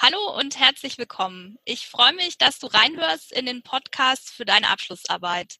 [0.00, 1.58] Hallo und herzlich willkommen.
[1.64, 5.56] Ich freue mich, dass du reinhörst in den Podcast für deine Abschlussarbeit.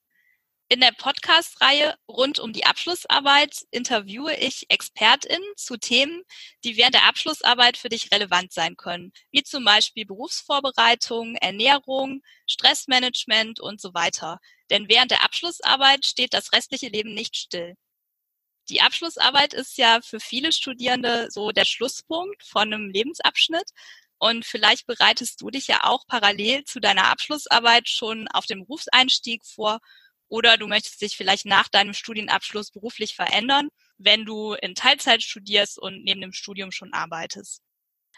[0.68, 6.22] In der Podcast-Reihe rund um die Abschlussarbeit interviewe ich ExpertInnen zu Themen,
[6.62, 13.58] die während der Abschlussarbeit für dich relevant sein können, wie zum Beispiel Berufsvorbereitung, Ernährung, Stressmanagement
[13.58, 14.38] und so weiter.
[14.70, 17.74] Denn während der Abschlussarbeit steht das restliche Leben nicht still.
[18.68, 23.70] Die Abschlussarbeit ist ja für viele Studierende so der Schlusspunkt von einem Lebensabschnitt
[24.18, 29.44] und vielleicht bereitest du dich ja auch parallel zu deiner Abschlussarbeit schon auf den Berufseinstieg
[29.44, 29.80] vor
[30.28, 35.78] oder du möchtest dich vielleicht nach deinem Studienabschluss beruflich verändern, wenn du in Teilzeit studierst
[35.78, 37.62] und neben dem Studium schon arbeitest.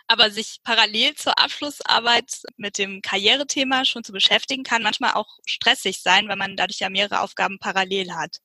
[0.09, 6.03] Aber sich parallel zur Abschlussarbeit mit dem Karrierethema schon zu beschäftigen, kann manchmal auch stressig
[6.03, 8.39] sein, weil man dadurch ja mehrere Aufgaben parallel hat.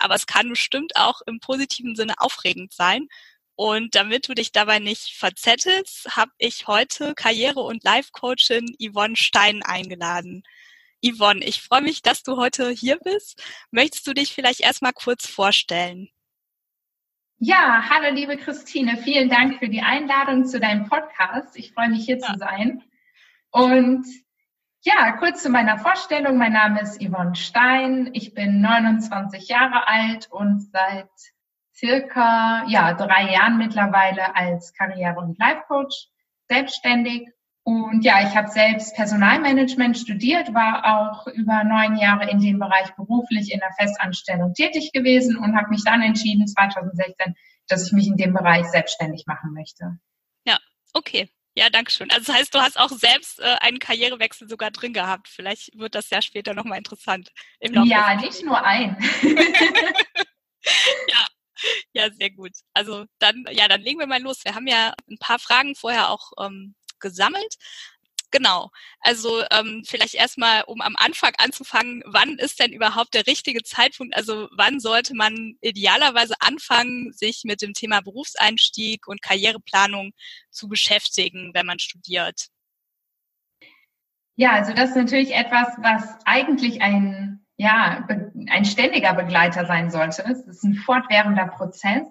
[0.00, 3.08] Aber es kann bestimmt auch im positiven Sinne aufregend sein
[3.58, 9.64] und damit du dich dabei nicht verzettelst, habe ich heute Karriere- und Life-Coachin Yvonne Stein
[9.64, 10.44] eingeladen.
[11.04, 13.42] Yvonne, ich freue mich, dass du heute hier bist.
[13.72, 16.08] Möchtest du dich vielleicht erstmal kurz vorstellen?
[17.40, 21.56] Ja, hallo liebe Christine, vielen Dank für die Einladung zu deinem Podcast.
[21.56, 22.26] Ich freue mich hier ja.
[22.26, 22.84] zu sein.
[23.50, 24.06] Und
[24.82, 26.38] ja, kurz zu meiner Vorstellung.
[26.38, 28.10] Mein Name ist Yvonne Stein.
[28.12, 31.10] Ich bin 29 Jahre alt und seit
[31.78, 36.08] circa ja, drei Jahren mittlerweile als Karriere- und Life-Coach
[36.48, 37.28] selbstständig.
[37.62, 42.94] Und ja, ich habe selbst Personalmanagement studiert, war auch über neun Jahre in dem Bereich
[42.96, 47.36] beruflich in der Festanstellung tätig gewesen und habe mich dann entschieden, 2016,
[47.68, 49.98] dass ich mich in dem Bereich selbstständig machen möchte.
[50.44, 50.58] Ja,
[50.94, 51.28] okay.
[51.54, 52.10] Ja, danke schön.
[52.10, 55.28] Also das heißt, du hast auch selbst äh, einen Karrierewechsel sogar drin gehabt.
[55.28, 57.32] Vielleicht wird das ja später nochmal interessant.
[57.60, 58.96] ja, nicht nur ein.
[60.62, 61.26] ja,
[61.92, 62.52] ja, sehr gut.
[62.74, 64.44] Also dann, ja, dann legen wir mal los.
[64.44, 67.56] Wir haben ja ein paar Fragen vorher auch ähm, gesammelt.
[68.30, 68.70] Genau.
[69.00, 74.14] Also ähm, vielleicht erstmal, um am Anfang anzufangen, wann ist denn überhaupt der richtige Zeitpunkt?
[74.14, 80.12] Also wann sollte man idealerweise anfangen, sich mit dem Thema Berufseinstieg und Karriereplanung
[80.50, 82.48] zu beschäftigen, wenn man studiert?
[84.36, 88.06] Ja, also das ist natürlich etwas, was eigentlich ein ja,
[88.48, 90.24] ein ständiger Begleiter sein sollte.
[90.30, 92.06] Es ist ein fortwährender Prozess.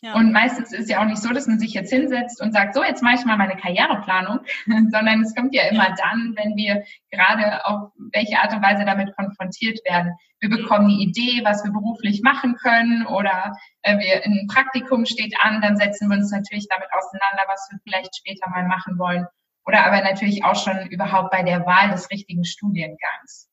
[0.00, 0.14] Ja.
[0.14, 2.82] Und meistens ist ja auch nicht so, dass man sich jetzt hinsetzt und sagt, so,
[2.82, 4.40] jetzt mache ich mal meine Karriereplanung,
[4.90, 5.94] sondern es kommt ja immer ja.
[5.96, 10.14] dann, wenn wir gerade auf welche Art und Weise damit konfrontiert werden.
[10.40, 15.34] Wir bekommen die Idee, was wir beruflich machen können oder äh, wir ein Praktikum steht
[15.40, 19.26] an, dann setzen wir uns natürlich damit auseinander, was wir vielleicht später mal machen wollen.
[19.66, 23.50] Oder aber natürlich auch schon überhaupt bei der Wahl des richtigen Studiengangs.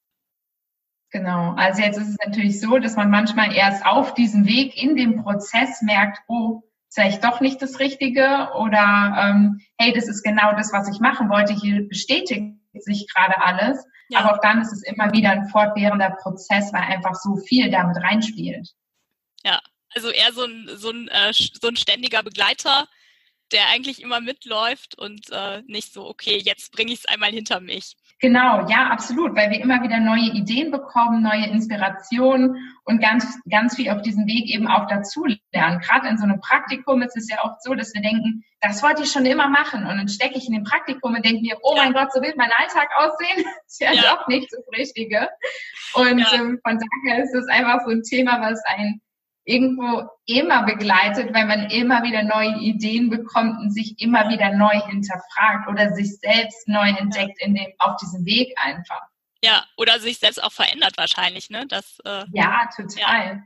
[1.13, 1.53] Genau.
[1.57, 5.21] Also jetzt ist es natürlich so, dass man manchmal erst auf diesem Weg in dem
[5.21, 10.53] Prozess merkt, oh, ist vielleicht doch nicht das Richtige oder ähm, hey, das ist genau
[10.53, 11.53] das, was ich machen wollte.
[11.53, 13.85] Hier bestätigt sich gerade alles.
[14.09, 14.21] Ja.
[14.21, 17.97] Aber auch dann ist es immer wieder ein fortwährender Prozess, weil einfach so viel damit
[17.97, 18.69] reinspielt.
[19.43, 19.61] Ja,
[19.93, 22.87] also eher so ein, so ein, äh, so ein ständiger Begleiter,
[23.51, 27.59] der eigentlich immer mitläuft und äh, nicht so, okay, jetzt bringe ich es einmal hinter
[27.59, 27.97] mich.
[28.23, 33.75] Genau, ja, absolut, weil wir immer wieder neue Ideen bekommen, neue Inspirationen und ganz, ganz
[33.75, 35.81] viel auf diesem Weg eben auch dazu lernen.
[35.81, 39.03] Gerade in so einem Praktikum ist es ja oft so, dass wir denken, das wollte
[39.03, 41.75] ich schon immer machen und dann stecke ich in dem Praktikum und denke mir, oh
[41.75, 43.43] mein Gott, so will mein Alltag aussehen.
[43.65, 44.15] Das ist ja, ja.
[44.15, 45.27] doch nicht das Richtige.
[45.95, 46.33] Und ja.
[46.33, 49.01] ähm, von daher ist es einfach so ein Thema, was einen
[49.45, 54.79] irgendwo immer begleitet, weil man immer wieder neue Ideen bekommt und sich immer wieder neu
[54.87, 59.01] hinterfragt oder sich selbst neu entdeckt in dem, auf diesem Weg einfach.
[59.43, 61.65] Ja, oder sich selbst auch verändert wahrscheinlich, ne?
[61.67, 63.43] Das, äh, ja, total.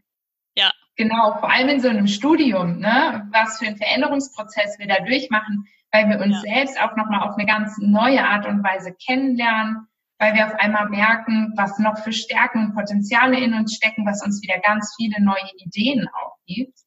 [0.56, 0.66] Ja.
[0.66, 0.72] ja.
[0.96, 3.28] Genau, vor allem in so einem Studium, ne?
[3.32, 6.54] Was für ein Veränderungsprozess wir da durchmachen, weil wir uns ja.
[6.56, 9.88] selbst auch nochmal auf eine ganz neue Art und Weise kennenlernen,
[10.20, 14.24] weil wir auf einmal merken, was noch für Stärken und Potenziale in uns stecken, was
[14.24, 16.78] uns wieder ganz viele neue Ideen auch gibt.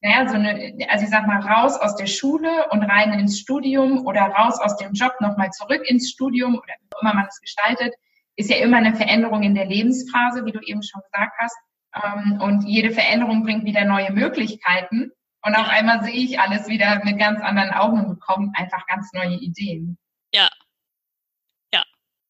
[0.00, 4.06] Naja, so eine, also ich sag mal, raus aus der Schule und rein ins Studium
[4.06, 7.40] oder raus aus dem Job nochmal zurück ins Studium oder wie auch immer man es
[7.40, 7.94] gestaltet,
[8.36, 11.56] ist ja immer eine Veränderung in der Lebensphase, wie du eben schon gesagt hast.
[11.94, 15.10] Ähm, und jede Veränderung bringt wieder neue Möglichkeiten.
[15.44, 19.12] Und auf einmal sehe ich alles wieder mit ganz anderen Augen und bekomme einfach ganz
[19.12, 19.98] neue Ideen.
[20.32, 20.48] Ja,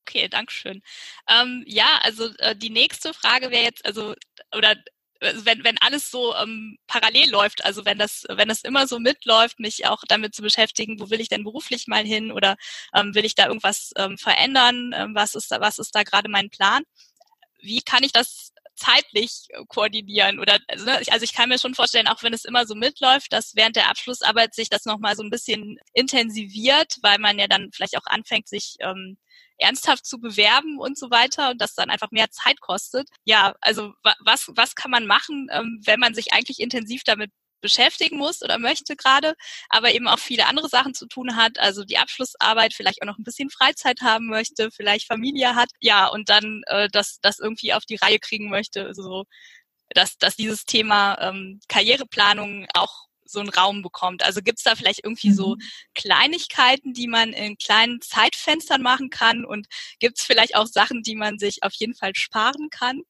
[0.09, 0.83] Okay, Dankeschön.
[1.29, 4.15] Ähm, ja, also äh, die nächste Frage wäre jetzt, also,
[4.57, 4.75] oder
[5.21, 9.01] also wenn, wenn alles so ähm, parallel läuft, also wenn das, wenn das immer so
[9.01, 12.57] mitläuft, mich auch damit zu beschäftigen, wo will ich denn beruflich mal hin oder
[12.95, 16.29] ähm, will ich da irgendwas ähm, verändern, ähm, was ist da, was ist da gerade
[16.31, 16.85] mein Plan?
[17.61, 21.75] Wie kann ich das zeitlich äh, koordinieren oder also, ne, also ich kann mir schon
[21.75, 25.23] vorstellen, auch wenn es immer so mitläuft, dass während der Abschlussarbeit sich das nochmal so
[25.25, 29.19] ein bisschen intensiviert, weil man ja dann vielleicht auch anfängt, sich ähm,
[29.59, 33.09] ernsthaft zu bewerben und so weiter und das dann einfach mehr Zeit kostet.
[33.25, 33.93] Ja, also
[34.25, 38.59] was, was kann man machen, ähm, wenn man sich eigentlich intensiv damit beschäftigen muss oder
[38.59, 39.35] möchte gerade,
[39.69, 43.19] aber eben auch viele andere Sachen zu tun hat, also die Abschlussarbeit, vielleicht auch noch
[43.19, 47.75] ein bisschen Freizeit haben möchte, vielleicht Familie hat, ja, und dann äh, das, das irgendwie
[47.75, 49.25] auf die Reihe kriegen möchte, so,
[49.91, 54.25] dass, dass dieses Thema ähm, Karriereplanung auch so einen Raum bekommt.
[54.25, 55.61] Also gibt's da vielleicht irgendwie so mhm.
[55.95, 59.67] Kleinigkeiten, die man in kleinen Zeitfenstern machen kann und
[60.01, 63.03] gibt's vielleicht auch Sachen, die man sich auf jeden Fall sparen kann?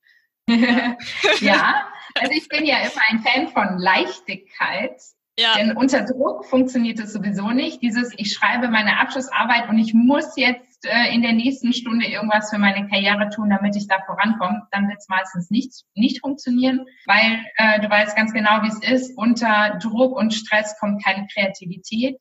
[1.41, 4.99] ja, also ich bin ja immer ein Fan von Leichtigkeit.
[5.38, 5.55] Ja.
[5.55, 7.81] Denn unter Druck funktioniert es sowieso nicht.
[7.81, 12.50] Dieses, ich schreibe meine Abschlussarbeit und ich muss jetzt äh, in der nächsten Stunde irgendwas
[12.50, 16.87] für meine Karriere tun, damit ich da vorankomme, dann wird es meistens nicht, nicht funktionieren,
[17.06, 19.17] weil äh, du weißt ganz genau, wie es ist.
[19.17, 22.19] Unter Druck und Stress kommt keine Kreativität.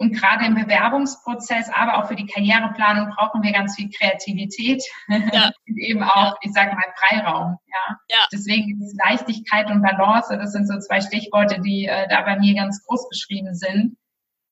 [0.00, 5.50] Und gerade im Bewerbungsprozess, aber auch für die Karriereplanung brauchen wir ganz viel Kreativität ja.
[5.66, 7.58] und eben auch, ich sage mal, Freiraum.
[7.66, 7.98] Ja?
[8.08, 8.18] ja.
[8.32, 12.54] Deswegen ist Leichtigkeit und Balance, das sind so zwei Stichworte, die äh, da bei mir
[12.54, 13.96] ganz groß beschrieben sind.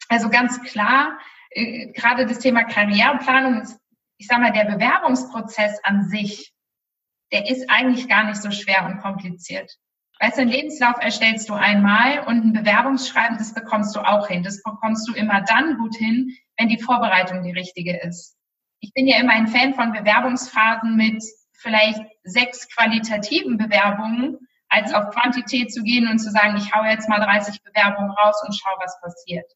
[0.09, 1.17] Also ganz klar,
[1.51, 3.79] äh, gerade das Thema Karriereplanung ist,
[4.19, 6.53] ich sage mal, der Bewerbungsprozess an sich,
[7.33, 9.77] der ist eigentlich gar nicht so schwer und kompliziert.
[10.19, 14.43] Weißt du, einen Lebenslauf erstellst du einmal und ein Bewerbungsschreiben, das bekommst du auch hin.
[14.43, 18.37] Das bekommst du immer dann gut hin, wenn die Vorbereitung die richtige ist.
[18.81, 21.23] Ich bin ja immer ein Fan von Bewerbungsphasen mit
[21.59, 27.09] vielleicht sechs qualitativen Bewerbungen, als auf Quantität zu gehen und zu sagen, ich hau jetzt
[27.09, 29.51] mal 30 Bewerbungen raus und schau, was passiert.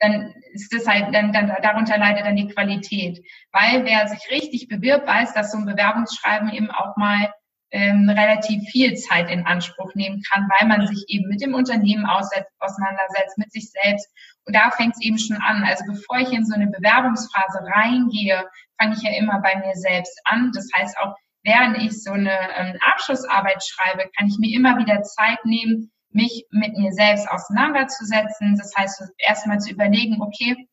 [0.00, 3.24] Dann ist das halt, dann, dann darunter leidet dann die Qualität.
[3.52, 7.32] Weil wer sich richtig bewirbt, weiß, dass so ein Bewerbungsschreiben eben auch mal
[7.72, 12.06] ähm, relativ viel Zeit in Anspruch nehmen kann, weil man sich eben mit dem Unternehmen
[12.06, 14.08] auseinandersetzt, mit sich selbst.
[14.44, 15.64] Und da fängt es eben schon an.
[15.64, 18.44] Also bevor ich in so eine Bewerbungsphase reingehe,
[18.78, 20.52] fange ich ja immer bei mir selbst an.
[20.54, 21.14] Das heißt auch,
[21.44, 26.44] während ich so eine ähm, Abschlussarbeit schreibe, kann ich mir immer wieder Zeit nehmen, mich
[26.50, 28.56] mit mir selbst auseinanderzusetzen.
[28.56, 30.68] Das heißt, erstmal zu überlegen, okay,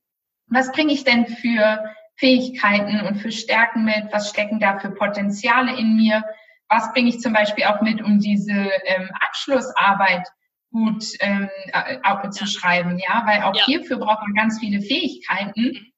[0.48, 1.84] was bringe ich denn für
[2.18, 4.12] Fähigkeiten und für Stärken mit?
[4.12, 6.24] Was stecken da für Potenziale in mir?
[6.69, 10.27] Was bringe ich zum Beispiel auch mit, um diese ähm, Abschlussarbeit
[10.71, 13.66] gut ähm, äh, zu schreiben, ja, weil auch ja.
[13.66, 15.92] hierfür braucht man ganz viele Fähigkeiten, mhm.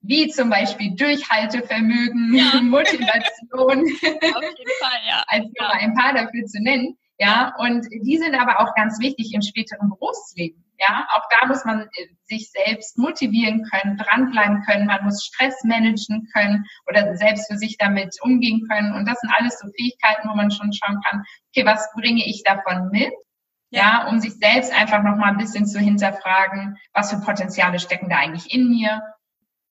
[0.00, 2.60] wie zum Beispiel Durchhaltevermögen, ja.
[2.62, 5.22] Motivation, Fall, ja.
[5.28, 5.68] als ja.
[5.78, 9.90] ein paar dafür zu nennen, ja, und die sind aber auch ganz wichtig im späteren
[9.90, 10.64] Berufsleben.
[10.80, 14.86] Ja, auch da muss man äh, sich selbst motivieren können, dranbleiben können.
[14.86, 18.94] Man muss Stress managen können oder selbst für sich damit umgehen können.
[18.94, 22.42] Und das sind alles so Fähigkeiten, wo man schon schauen kann, okay, was bringe ich
[22.44, 23.12] davon mit?
[23.72, 28.16] Ja, um sich selbst einfach nochmal ein bisschen zu hinterfragen, was für Potenziale stecken da
[28.16, 29.02] eigentlich in mir?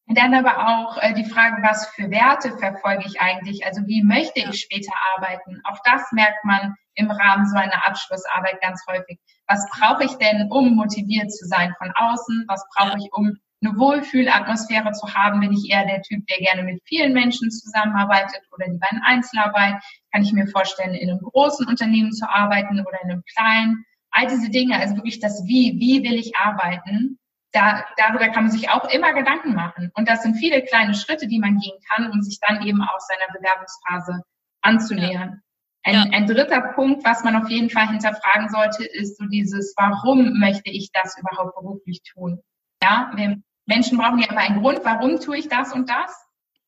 [0.06, 3.66] Und dann aber auch äh, die Frage, was für Werte verfolge ich eigentlich?
[3.66, 5.60] Also wie möchte ich später arbeiten?
[5.66, 9.20] Auch das merkt man im Rahmen so einer Abschlussarbeit ganz häufig.
[9.48, 12.46] Was brauche ich denn, um motiviert zu sein von außen?
[12.48, 15.40] Was brauche ich, um eine Wohlfühlatmosphäre zu haben?
[15.40, 19.82] Bin ich eher der Typ, der gerne mit vielen Menschen zusammenarbeitet oder lieber in Einzelarbeit?
[20.12, 23.86] Kann ich mir vorstellen, in einem großen Unternehmen zu arbeiten oder in einem kleinen?
[24.12, 27.20] All diese Dinge, also wirklich das Wie, wie will ich arbeiten?
[27.52, 29.92] da, darüber kann man sich auch immer Gedanken machen.
[29.96, 33.00] Und das sind viele kleine Schritte, die man gehen kann, um sich dann eben auch
[33.00, 34.22] seiner Bewerbungsphase
[34.62, 35.42] anzunähern.
[35.84, 36.06] Ein, ja.
[36.12, 40.70] ein dritter Punkt, was man auf jeden Fall hinterfragen sollte, ist so dieses, warum möchte
[40.70, 42.42] ich das überhaupt beruflich tun?
[42.84, 46.12] Ja, wir Menschen brauchen ja immer einen Grund, warum tue ich das und das?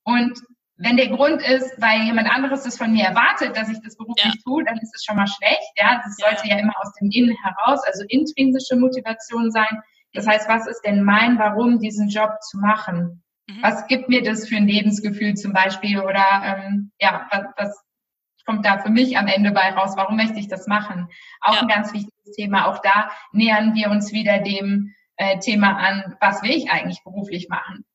[0.04, 0.40] Und
[0.78, 4.34] wenn der Grund ist, weil jemand anderes es von mir erwartet, dass ich das beruflich
[4.34, 4.42] ja.
[4.44, 5.72] tue, dann ist es schon mal schlecht.
[5.76, 6.56] Ja, das sollte ja.
[6.56, 9.82] ja immer aus dem Innen heraus, also intrinsische Motivation sein.
[10.14, 13.24] Das heißt, was ist denn mein Warum, diesen Job zu machen?
[13.48, 13.62] Mhm.
[13.62, 16.00] Was gibt mir das für ein Lebensgefühl zum Beispiel?
[16.00, 17.84] Oder ähm, ja, was, was
[18.46, 19.94] kommt da für mich am Ende bei raus?
[19.96, 21.08] Warum möchte ich das machen?
[21.42, 21.62] Auch ja.
[21.62, 22.68] ein ganz wichtiges Thema.
[22.68, 27.50] Auch da nähern wir uns wieder dem äh, Thema an, was will ich eigentlich beruflich
[27.50, 27.86] machen?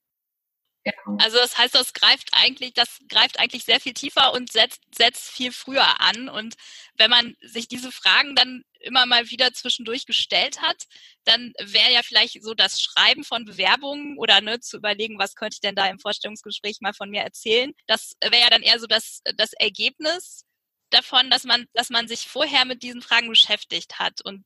[0.87, 1.19] Genau.
[1.21, 5.29] Also das heißt, das greift eigentlich, das greift eigentlich sehr viel tiefer und setzt, setzt
[5.31, 6.29] viel früher an.
[6.29, 6.55] Und
[6.95, 10.85] wenn man sich diese Fragen dann immer mal wieder zwischendurch gestellt hat,
[11.25, 15.57] dann wäre ja vielleicht so das Schreiben von Bewerbungen oder ne, zu überlegen, was könnte
[15.57, 17.73] ich denn da im Vorstellungsgespräch mal von mir erzählen.
[17.89, 20.45] Das wäre ja dann eher so das, das Ergebnis
[20.91, 24.45] davon, dass man, dass man sich vorher mit diesen Fragen beschäftigt hat und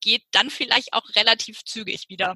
[0.00, 2.34] geht dann vielleicht auch relativ zügig wieder.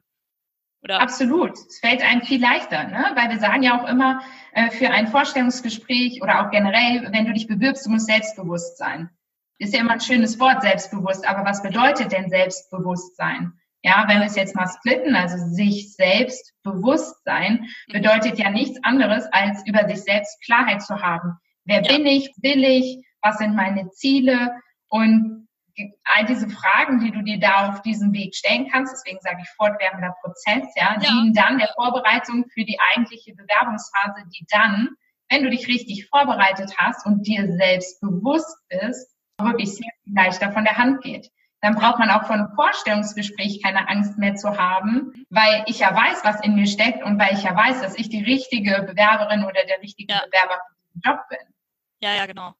[0.83, 1.01] Oder?
[1.01, 1.53] Absolut.
[1.53, 3.13] Es fällt einem viel leichter, ne?
[3.15, 4.23] weil wir sagen ja auch immer,
[4.53, 9.11] äh, für ein Vorstellungsgespräch oder auch generell, wenn du dich bewirbst, du musst selbstbewusst sein.
[9.59, 13.53] Ist ja immer ein schönes Wort, selbstbewusst, aber was bedeutet denn Selbstbewusstsein?
[13.83, 18.83] Ja, wenn wir es jetzt mal splitten, also sich selbst bewusst sein, bedeutet ja nichts
[18.83, 21.35] anderes, als über sich selbst Klarheit zu haben.
[21.65, 21.93] Wer ja.
[21.93, 22.31] bin ich?
[22.43, 23.05] Will ich?
[23.23, 24.51] Was sind meine Ziele?
[24.89, 25.40] Und
[26.05, 29.49] all diese Fragen, die du dir da auf diesem Weg stellen kannst, deswegen sage ich
[29.51, 30.99] fortwährender Prozess, ja, ja.
[30.99, 34.91] dienen dann der Vorbereitung für die eigentliche Bewerbungsphase, die dann,
[35.29, 40.53] wenn du dich richtig vorbereitet hast und dir selbst bewusst bist, wirklich sehr viel leichter
[40.53, 41.31] von der Hand geht.
[41.63, 45.95] Dann braucht man auch von einem Vorstellungsgespräch keine Angst mehr zu haben, weil ich ja
[45.95, 49.45] weiß, was in mir steckt und weil ich ja weiß, dass ich die richtige Bewerberin
[49.45, 50.23] oder der richtige ja.
[50.25, 51.39] Bewerber für diesen Job bin.
[52.03, 52.55] Ja, ja, genau.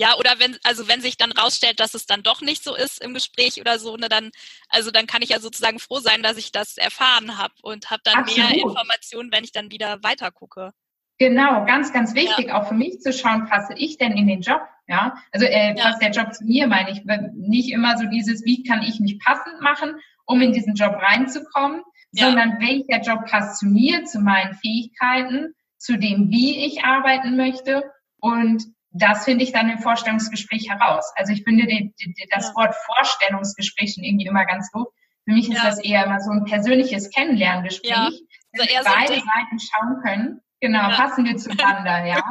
[0.00, 3.04] Ja, oder wenn, also wenn sich dann rausstellt, dass es dann doch nicht so ist
[3.04, 4.30] im Gespräch oder so, ne, dann,
[4.70, 8.00] also dann kann ich ja sozusagen froh sein, dass ich das erfahren habe und habe
[8.04, 8.50] dann Absolut.
[8.50, 10.72] mehr Informationen, wenn ich dann wieder weiter gucke.
[11.18, 12.58] Genau, ganz, ganz wichtig, ja.
[12.58, 14.62] auch für mich zu schauen, passe ich denn in den Job?
[14.88, 15.84] Ja, also äh, ja.
[15.84, 17.02] passt der Job zu mir, meine ich.
[17.34, 21.82] Nicht immer so dieses, wie kann ich mich passend machen, um in diesen Job reinzukommen,
[22.12, 22.24] ja.
[22.24, 27.82] sondern welcher Job passt zu mir, zu meinen Fähigkeiten, zu dem, wie ich arbeiten möchte
[28.18, 31.12] und das finde ich dann im Vorstellungsgespräch heraus.
[31.14, 32.54] Also ich finde die, die, die, das ja.
[32.56, 34.88] Wort Vorstellungsgespräch schon irgendwie immer ganz doof.
[35.24, 35.64] Für mich ist ja.
[35.64, 38.10] das eher immer so ein persönliches Kennenlerngespräch, ja.
[38.52, 40.40] also dass beide so Seiten schauen können.
[40.60, 42.22] Genau, passen wir zueinander, ja.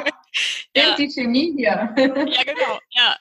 [0.76, 0.96] ja.
[0.98, 1.94] die Chemie hier.
[1.98, 3.18] ja, genau, ja.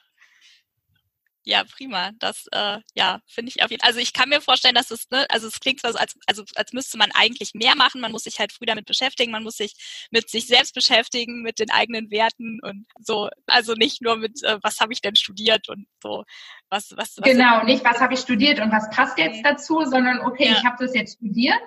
[1.49, 2.11] Ja, prima.
[2.19, 3.89] Das äh, ja, finde ich auf jeden Fall.
[3.89, 6.75] Also ich kann mir vorstellen, dass es, ne, also es klingt so, als, also als
[6.75, 8.03] müsste man eigentlich mehr machen.
[8.03, 9.73] Man muss sich halt früh damit beschäftigen, man muss sich
[10.11, 13.31] mit sich selbst beschäftigen, mit den eigenen Werten und so.
[13.47, 16.25] Also nicht nur mit, äh, was habe ich denn studiert und so.
[16.69, 20.21] Was, was, was genau, nicht was habe ich studiert und was passt jetzt dazu, sondern
[20.21, 20.53] okay, ja.
[20.53, 21.59] ich habe das jetzt studiert.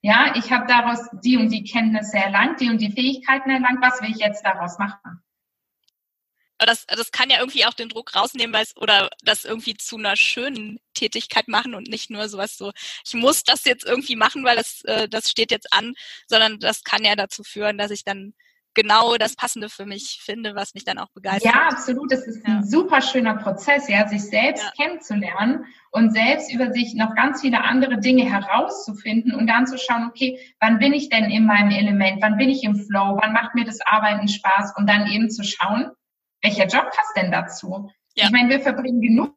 [0.00, 3.80] Ja, ich habe daraus die und die Kenntnisse erlangt, die und die Fähigkeiten erlangt.
[3.82, 5.22] Was will ich jetzt daraus machen?
[6.66, 9.96] Das, das kann ja irgendwie auch den Druck rausnehmen, weil es, oder das irgendwie zu
[9.96, 12.72] einer schönen Tätigkeit machen und nicht nur sowas so,
[13.06, 15.94] ich muss das jetzt irgendwie machen, weil das, äh, das steht jetzt an,
[16.26, 18.34] sondern das kann ja dazu führen, dass ich dann
[18.78, 21.52] genau das Passende für mich finde, was mich dann auch begeistert.
[21.52, 22.12] Ja, absolut.
[22.12, 24.84] Das ist ein super schöner Prozess, ja, sich selbst ja.
[24.84, 30.06] kennenzulernen und selbst über sich noch ganz viele andere Dinge herauszufinden und dann zu schauen,
[30.08, 32.22] okay, wann bin ich denn in meinem Element?
[32.22, 33.18] Wann bin ich im Flow?
[33.20, 34.74] Wann macht mir das Arbeiten Spaß?
[34.76, 35.90] Und dann eben zu schauen,
[36.42, 37.90] welcher Job passt denn dazu?
[38.14, 38.26] Ja.
[38.26, 39.34] Ich meine, wir verbringen genug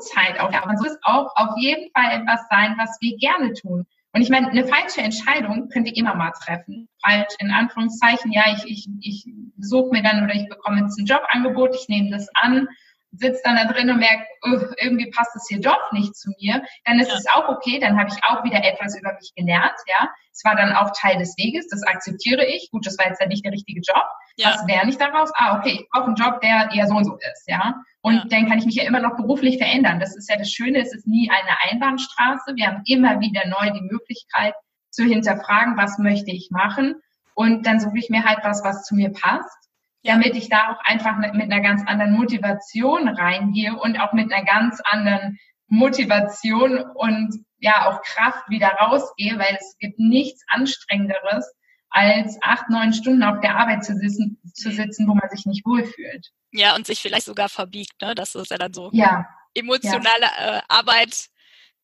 [0.00, 0.78] Zeit auf der Arbeit.
[0.78, 3.86] So ist auch auf jeden Fall etwas sein, was wir gerne tun.
[4.12, 6.88] Und ich meine, eine falsche Entscheidung könnt ihr immer mal treffen.
[7.04, 9.26] Falsch in Anführungszeichen, ja, ich, ich, ich
[9.58, 12.66] suche mir dann oder ich bekomme jetzt ein Jobangebot, ich nehme das an
[13.12, 16.62] sitze dann da drin und merke, oh, irgendwie passt es hier doch nicht zu mir,
[16.84, 17.16] dann ist ja.
[17.16, 20.08] es auch okay, dann habe ich auch wieder etwas über mich gelernt, ja.
[20.32, 22.68] Es war dann auch Teil des Weges, das akzeptiere ich.
[22.70, 24.04] Gut, das war jetzt ja nicht der richtige Job.
[24.36, 24.50] Ja.
[24.50, 25.30] Was lerne ich daraus?
[25.34, 27.74] Ah, okay, ich brauche einen Job, der eher so und so ist, ja.
[28.02, 28.24] Und ja.
[28.28, 29.98] dann kann ich mich ja immer noch beruflich verändern.
[29.98, 32.54] Das ist ja das Schöne, es ist nie eine Einbahnstraße.
[32.54, 34.54] Wir haben immer wieder neu die Möglichkeit
[34.90, 36.96] zu hinterfragen, was möchte ich machen.
[37.34, 39.65] Und dann suche ich mir halt was, was zu mir passt
[40.06, 44.44] damit ich da auch einfach mit einer ganz anderen Motivation reingehe und auch mit einer
[44.44, 51.52] ganz anderen Motivation und ja auch Kraft wieder rausgehe, weil es gibt nichts anstrengenderes,
[51.90, 55.64] als acht, neun Stunden auf der Arbeit zu sitzen, zu sitzen, wo man sich nicht
[55.64, 56.30] wohlfühlt.
[56.52, 58.14] Ja, und sich vielleicht sogar verbiegt, ne?
[58.14, 59.26] Das ist ja dann so ja.
[59.54, 60.58] emotionale ja.
[60.58, 61.28] Äh, Arbeit,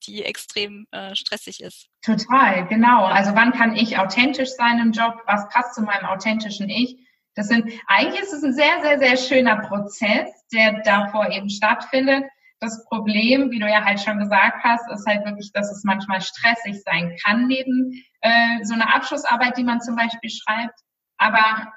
[0.07, 1.89] die extrem äh, stressig ist.
[2.05, 3.05] Total, genau.
[3.05, 5.15] Also wann kann ich authentisch sein im Job?
[5.27, 6.97] Was passt zu meinem authentischen Ich?
[7.35, 12.25] Das sind, eigentlich ist es ein sehr, sehr, sehr schöner Prozess, der davor eben stattfindet.
[12.61, 16.21] Das Problem, wie du ja halt schon gesagt hast, ist halt wirklich, dass es manchmal
[16.21, 20.79] stressig sein kann neben äh, so einer Abschlussarbeit, die man zum Beispiel schreibt.
[21.17, 21.73] Aber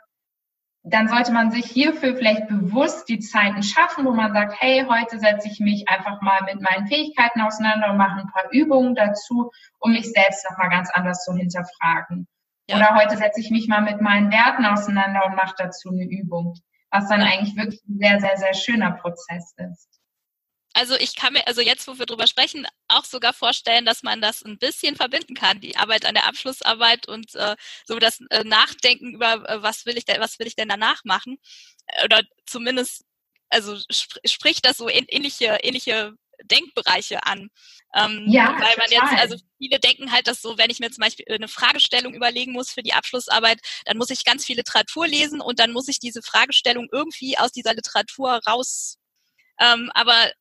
[0.83, 5.17] dann sollte man sich hierfür vielleicht bewusst die Zeiten schaffen, wo man sagt, hey, heute
[5.17, 9.51] setze ich mich einfach mal mit meinen Fähigkeiten auseinander und mache ein paar Übungen dazu,
[9.79, 12.27] um mich selbst nochmal ganz anders zu hinterfragen.
[12.67, 12.77] Ja.
[12.77, 16.55] Oder heute setze ich mich mal mit meinen Werten auseinander und mache dazu eine Übung,
[16.89, 19.89] was dann eigentlich wirklich ein sehr, sehr, sehr schöner Prozess ist.
[20.77, 24.19] Also ich kann mir, also jetzt, wo wir drüber sprechen, auch sogar vorstellen, dass man
[24.19, 27.55] das ein bisschen verbinden kann, die Arbeit an der Abschlussarbeit und äh,
[27.86, 31.05] so das äh, Nachdenken über, äh, was will ich denn, was will ich denn danach
[31.05, 31.38] machen?
[32.03, 33.05] Oder zumindest,
[33.50, 36.13] also sp spricht das so ähnliche, ähnliche
[36.44, 37.50] Denkbereiche an.
[37.96, 38.89] Ähm, ja, weil man total.
[38.89, 42.51] jetzt, also viele denken halt, dass so, wenn ich mir zum Beispiel eine Fragestellung überlegen
[42.51, 46.00] muss für die Abschlussarbeit, dann muss ich ganz viel Literatur lesen und dann muss ich
[46.00, 48.98] diese Fragestellung irgendwie aus dieser Literatur raus.
[49.60, 50.32] Ähm, aber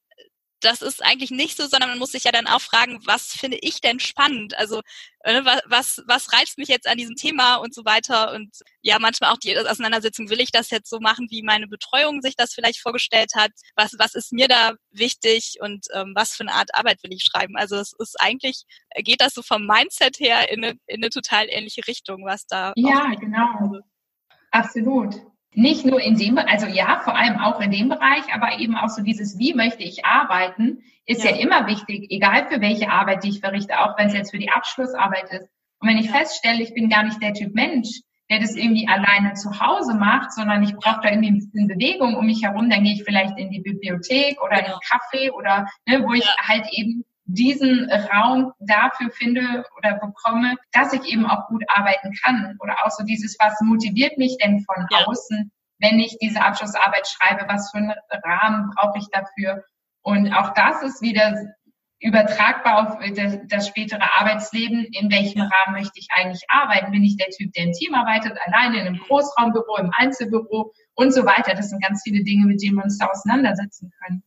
[0.64, 3.59] das ist eigentlich nicht so, sondern man muss sich ja dann auch fragen, was finde
[3.61, 4.56] ich denn spannend?
[4.59, 4.80] Also
[5.21, 8.33] äh, was, was reizt mich jetzt an diesem Thema und so weiter.
[8.33, 8.50] Und
[8.83, 12.37] ja, manchmal auch die Auseinandersetzung, will ich das jetzt so machen, wie meine Betreuung sich
[12.37, 13.50] das vielleicht vorgestellt hat?
[13.76, 17.25] Was, was ist mir da wichtig und ähm, was für eine Art Arbeit will ich
[17.25, 17.56] schreiben?
[17.56, 18.64] Also es ist eigentlich,
[18.97, 22.73] geht das so vom Mindset her in eine, in eine total ähnliche Richtung, was da.
[22.76, 23.80] Ja, genau.
[24.50, 25.14] Absolut.
[25.54, 28.88] Nicht nur in dem, also ja, vor allem auch in dem Bereich, aber eben auch
[28.88, 33.25] so dieses, wie möchte ich arbeiten, ist ja, ja immer wichtig, egal für welche Arbeit,
[33.25, 35.49] die ich verrichte, auch wenn es jetzt für die Abschlussarbeit ist.
[35.80, 36.12] Und wenn ich ja.
[36.12, 40.32] feststelle, ich bin gar nicht der Typ Mensch, der das irgendwie alleine zu Hause macht,
[40.32, 43.38] sondern ich brauche da irgendwie ein bisschen Bewegung um mich herum, dann gehe ich vielleicht
[43.38, 48.52] in die Bibliothek oder in den Café oder ne, wo ich halt eben diesen Raum
[48.59, 52.57] dafür finde oder bekomme, dass ich eben auch gut arbeiten kann.
[52.61, 55.07] Oder auch so dieses, was motiviert mich denn von ja.
[55.07, 59.64] außen, wenn ich diese Abschlussarbeit schreibe, was für einen Rahmen brauche ich dafür.
[60.02, 61.35] Und auch das ist wieder
[62.00, 62.99] übertragbar auf
[63.49, 64.85] das spätere Arbeitsleben.
[64.93, 66.93] In welchem Rahmen möchte ich eigentlich arbeiten?
[66.93, 71.14] Bin ich der Typ, der im Team arbeitet, alleine in einem Großraumbüro, im Einzelbüro und
[71.14, 71.54] so weiter?
[71.54, 74.23] Das sind ganz viele Dinge, mit denen wir uns da auseinandersetzen können.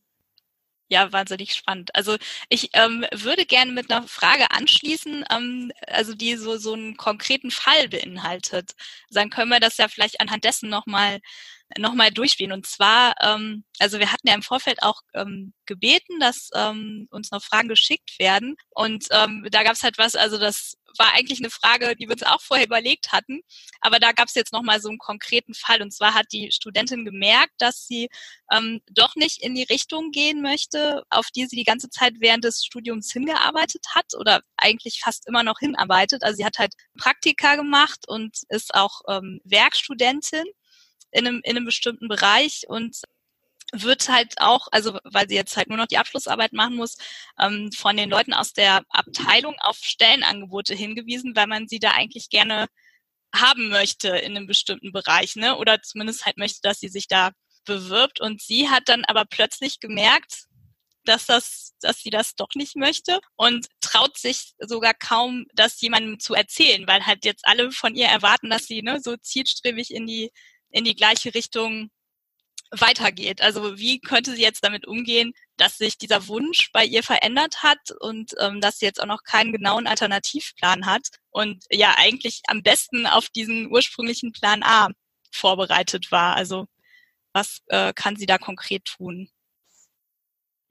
[0.89, 1.94] Ja, wahnsinnig spannend.
[1.96, 2.15] Also
[2.50, 7.51] ich ähm, würde gerne mit einer Frage anschließen, ähm, also die so, so einen konkreten
[7.51, 8.72] Fall beinhaltet.
[9.12, 11.20] Dann können wir das ja vielleicht anhand dessen nochmal
[11.78, 12.54] noch mal durchspielen.
[12.54, 17.32] Und zwar, ähm, also wir hatten ja im Vorfeld auch ähm, gebeten, dass ähm, uns
[17.32, 18.56] noch Fragen geschickt werden.
[18.70, 22.14] Und ähm, da gab es halt was, also das war eigentlich eine Frage, die wir
[22.14, 23.42] uns auch vorher überlegt hatten.
[23.82, 25.82] Aber da gab es jetzt nochmal so einen konkreten Fall.
[25.82, 28.10] Und zwar hat die Studentin gemerkt, dass sie
[28.52, 32.46] ähm, doch nicht in die Richtung gehen möchte, auf die sie die ganze Zeit während
[32.46, 36.24] des Studiums hingearbeitet hat oder eigentlich fast immer noch hinarbeitet.
[36.24, 40.46] Also sie hat halt Praktika gemacht und ist auch ähm, Werkstudentin
[41.12, 42.98] in einem, in einem bestimmten Bereich und
[43.74, 46.98] wird halt auch, also weil sie jetzt halt nur noch die Abschlussarbeit machen muss,
[47.40, 52.30] ähm, von den Leuten aus der Abteilung auf Stellenangebote hingewiesen, weil man sie da eigentlich
[52.30, 52.68] gerne
[53.36, 55.58] haben möchte in einem bestimmten Bereich, ne?
[55.58, 57.32] Oder zumindest halt möchte, dass sie sich da
[57.66, 58.22] bewirbt.
[58.22, 60.46] Und sie hat dann aber plötzlich gemerkt,
[61.06, 66.20] dass das, dass sie das doch nicht möchte und traut sich sogar kaum, das jemandem
[66.20, 70.06] zu erzählen, weil halt jetzt alle von ihr erwarten, dass sie ne, so zielstrebig in
[70.08, 70.32] die
[70.72, 71.90] in die gleiche Richtung
[72.72, 73.42] weitergeht.
[73.42, 77.92] Also wie könnte sie jetzt damit umgehen, dass sich dieser Wunsch bei ihr verändert hat
[78.00, 82.64] und ähm, dass sie jetzt auch noch keinen genauen Alternativplan hat und ja eigentlich am
[82.64, 84.90] besten auf diesen ursprünglichen Plan A
[85.32, 86.36] vorbereitet war.
[86.36, 86.68] Also
[87.34, 89.30] was äh, kann sie da konkret tun?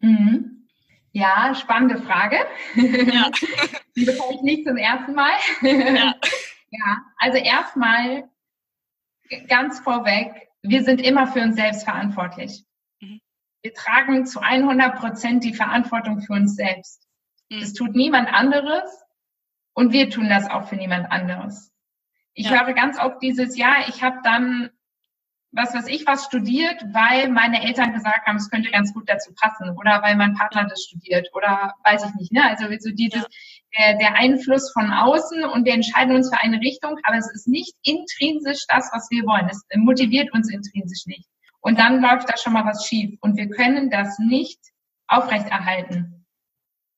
[0.00, 0.68] Mhm.
[1.12, 2.38] Ja, spannende Frage.
[2.74, 3.30] Ja.
[3.96, 5.32] Die bekomme ich nicht zum ersten Mal.
[5.62, 6.14] Ja,
[6.70, 8.28] ja also erstmal
[9.48, 12.64] ganz vorweg, wir sind immer für uns selbst verantwortlich.
[13.00, 13.20] Mhm.
[13.62, 17.06] Wir tragen zu 100 Prozent die Verantwortung für uns selbst.
[17.50, 17.60] Mhm.
[17.60, 19.04] Das tut niemand anderes
[19.74, 21.72] und wir tun das auch für niemand anderes.
[22.34, 22.64] Ich ja.
[22.64, 24.70] höre ganz oft dieses Jahr, ich habe dann
[25.56, 29.32] was weiß ich was studiert, weil meine Eltern gesagt haben, es könnte ganz gut dazu
[29.34, 32.32] passen oder weil mein Partner das studiert oder weiß ich nicht.
[32.32, 32.44] Ne?
[32.44, 33.26] Also so dieses,
[33.78, 37.48] der, der Einfluss von außen und wir entscheiden uns für eine Richtung, aber es ist
[37.48, 39.48] nicht intrinsisch das, was wir wollen.
[39.50, 41.28] Es motiviert uns intrinsisch nicht.
[41.60, 44.60] Und dann läuft da schon mal was schief und wir können das nicht
[45.08, 46.16] aufrechterhalten.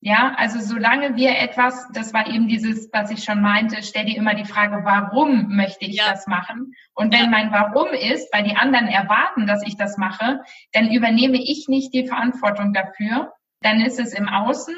[0.01, 4.17] Ja, also solange wir etwas, das war eben dieses, was ich schon meinte, stell dir
[4.17, 6.11] immer die Frage, warum möchte ich ja.
[6.11, 6.73] das machen?
[6.95, 7.31] Und wenn ja.
[7.31, 10.41] mein Warum ist, weil die anderen erwarten, dass ich das mache,
[10.73, 13.33] dann übernehme ich nicht die Verantwortung dafür.
[13.61, 14.77] Dann ist es im Außen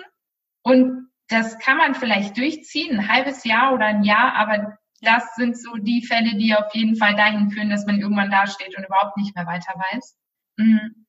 [0.62, 0.99] und
[1.30, 5.76] das kann man vielleicht durchziehen, ein halbes Jahr oder ein Jahr, aber das sind so
[5.76, 9.34] die Fälle, die auf jeden Fall dahin führen, dass man irgendwann dasteht und überhaupt nicht
[9.34, 10.16] mehr weiter weiß.
[10.58, 11.06] Mhm.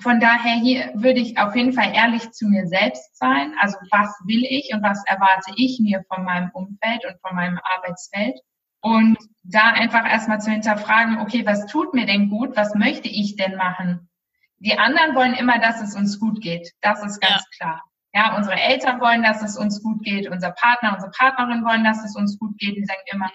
[0.00, 3.54] Von daher hier würde ich auf jeden Fall ehrlich zu mir selbst sein.
[3.60, 7.60] Also was will ich und was erwarte ich mir von meinem Umfeld und von meinem
[7.62, 8.38] Arbeitsfeld?
[8.80, 12.56] Und da einfach erstmal zu hinterfragen, okay, was tut mir denn gut?
[12.56, 14.08] Was möchte ich denn machen?
[14.58, 16.72] Die anderen wollen immer, dass es uns gut geht.
[16.80, 17.56] Das ist ganz ja.
[17.56, 17.82] klar.
[18.14, 20.30] Ja, unsere Eltern wollen, dass es uns gut geht.
[20.30, 22.76] Unser Partner, unsere Partnerin wollen, dass es uns gut geht.
[22.76, 23.30] Die sagen immer,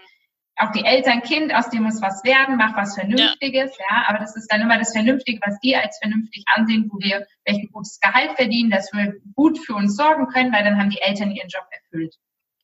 [0.59, 3.85] auch die Eltern, Kind, aus dem muss was werden, mach was Vernünftiges, ja.
[3.89, 4.03] ja.
[4.07, 7.63] aber das ist dann immer das Vernünftige, was die als vernünftig ansehen, wo wir vielleicht
[7.63, 11.01] ein gutes Gehalt verdienen, dass wir gut für uns sorgen können, weil dann haben die
[11.01, 12.15] Eltern ihren Job erfüllt.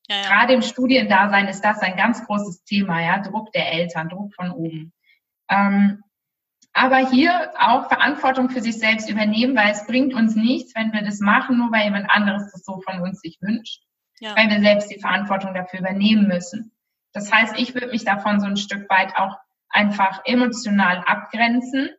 [0.08, 0.22] Ja, ja.
[0.24, 4.52] Gerade im Studiendasein ist das ein ganz großes Thema, ja, Druck der Eltern, Druck von
[4.52, 4.94] oben.
[5.50, 6.04] Ähm,
[6.76, 11.02] aber hier auch Verantwortung für sich selbst übernehmen, weil es bringt uns nichts, wenn wir
[11.02, 13.82] das machen, nur weil jemand anderes das so von uns sich wünscht,
[14.20, 14.36] ja.
[14.38, 16.72] weil wir selbst die Verantwortung dafür übernehmen müssen.
[17.14, 19.38] Das heißt, ich würde mich davon so ein Stück weit auch
[19.70, 21.90] einfach emotional abgrenzen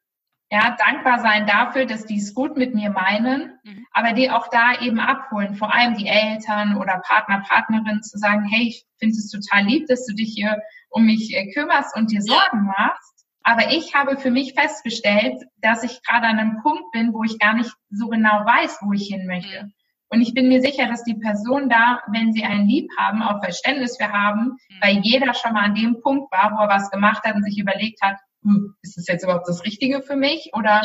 [0.50, 3.86] ja, dankbar sein dafür, dass die es gut mit mir meinen, mhm.
[3.92, 8.44] aber die auch da eben abholen, vor allem die Eltern oder Partner, Partnerinnen zu sagen,
[8.44, 12.12] hey, ich finde es total lieb, dass du dich hier um mich äh, kümmerst und
[12.12, 13.15] dir Sorgen machst.
[13.48, 17.38] Aber ich habe für mich festgestellt, dass ich gerade an einem Punkt bin, wo ich
[17.38, 19.62] gar nicht so genau weiß, wo ich hin möchte.
[19.62, 19.72] Mhm.
[20.08, 23.40] Und ich bin mir sicher, dass die Person da, wenn sie einen lieb haben, auch
[23.40, 24.78] Verständnis für haben, mhm.
[24.80, 27.56] weil jeder schon mal an dem Punkt war, wo er was gemacht hat und sich
[27.56, 30.82] überlegt hat, hm, ist das jetzt überhaupt das Richtige für mich oder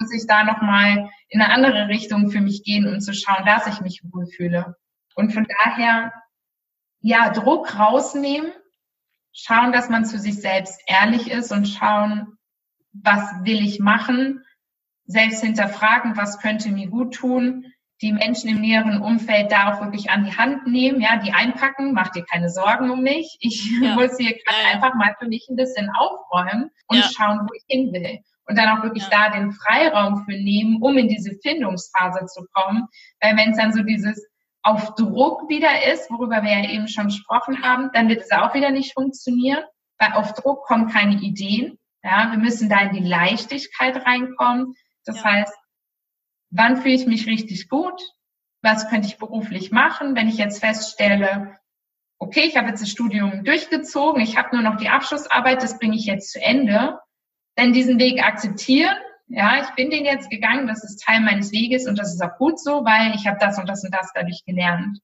[0.00, 3.68] muss ich da nochmal in eine andere Richtung für mich gehen, um zu schauen, dass
[3.68, 4.74] ich mich wohlfühle.
[5.14, 6.12] Und von daher,
[7.02, 8.50] ja, Druck rausnehmen,
[9.32, 12.36] schauen, dass man zu sich selbst ehrlich ist und schauen,
[12.92, 14.44] was will ich machen,
[15.06, 20.10] selbst hinterfragen, was könnte mir gut tun, die Menschen im näheren Umfeld da auch wirklich
[20.10, 23.36] an die Hand nehmen, ja, die einpacken, mach dir keine Sorgen um mich.
[23.40, 23.94] Ich ja.
[23.94, 27.64] muss hier gerade ja, einfach mal für mich ein bisschen aufräumen und schauen, wo ich
[27.68, 28.20] hin will.
[28.46, 32.88] Und dann auch wirklich da den Freiraum für nehmen, um in diese Findungsphase zu kommen.
[33.20, 34.26] Weil wenn es dann so dieses
[34.62, 38.54] auf Druck wieder ist, worüber wir ja eben schon gesprochen haben, dann wird es auch
[38.54, 39.64] wieder nicht funktionieren,
[39.98, 41.78] weil auf Druck kommen keine Ideen.
[42.02, 44.74] Ja, wir müssen da in die Leichtigkeit reinkommen.
[45.04, 45.54] Das heißt,
[46.50, 48.00] wann fühle ich mich richtig gut,
[48.62, 51.58] was könnte ich beruflich machen, wenn ich jetzt feststelle,
[52.18, 55.96] okay, ich habe jetzt das Studium durchgezogen, ich habe nur noch die Abschlussarbeit, das bringe
[55.96, 56.98] ich jetzt zu Ende,
[57.56, 58.96] dann diesen Weg akzeptieren.
[59.32, 62.36] Ja, ich bin den jetzt gegangen, das ist Teil meines Weges und das ist auch
[62.36, 64.98] gut so, weil ich habe das und das und das dadurch gelernt.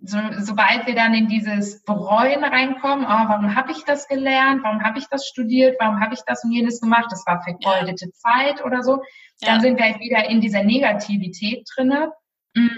[0.00, 4.84] So, sobald wir dann in dieses Bereuen reinkommen, oh, warum habe ich das gelernt, warum
[4.84, 8.12] habe ich das studiert, warum habe ich das und jenes gemacht, das war vergeudete ja.
[8.12, 9.02] Zeit oder so,
[9.40, 9.60] dann ja.
[9.60, 12.12] sind wir halt wieder in dieser Negativität drinne.
[12.54, 12.68] Mm,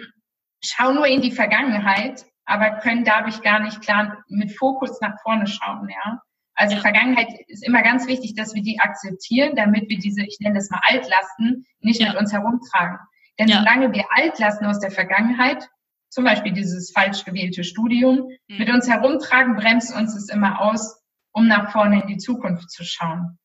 [0.65, 5.47] schau nur in die Vergangenheit, aber können dadurch gar nicht klar mit Fokus nach vorne
[5.47, 6.23] schauen, ja.
[6.61, 6.77] Also.
[6.77, 10.71] Vergangenheit ist immer ganz wichtig, dass wir die akzeptieren, damit wir diese, ich nenne das
[10.71, 12.09] mal Altlasten, nicht ja.
[12.09, 12.99] mit uns herumtragen.
[13.39, 13.59] Denn ja.
[13.59, 15.69] solange wir Altlasten aus der Vergangenheit,
[16.11, 18.59] zum Beispiel dieses falsch gewählte Studium, mhm.
[18.59, 21.01] mit uns herumtragen, bremst uns es immer aus,
[21.33, 23.39] um nach vorne in die Zukunft zu schauen.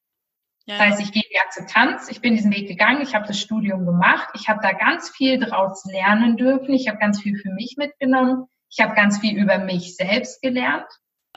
[0.66, 0.78] Ja.
[0.78, 3.40] Das heißt, ich gehe in die Akzeptanz, ich bin diesen Weg gegangen, ich habe das
[3.40, 7.52] Studium gemacht, ich habe da ganz viel draus lernen dürfen, ich habe ganz viel für
[7.52, 10.88] mich mitgenommen, ich habe ganz viel über mich selbst gelernt,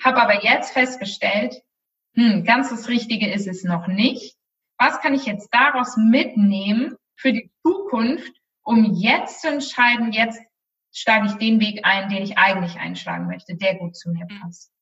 [0.03, 1.55] habe aber jetzt festgestellt,
[2.19, 4.35] hm, ganz das Richtige ist es noch nicht.
[4.77, 10.41] Was kann ich jetzt daraus mitnehmen für die Zukunft, um jetzt zu entscheiden, jetzt
[10.93, 14.41] schlage ich den Weg ein, den ich eigentlich einschlagen möchte, der gut zu mir mhm.
[14.41, 14.73] passt.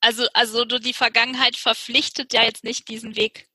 [0.00, 3.48] Also, also die Vergangenheit verpflichtet ja jetzt nicht diesen Weg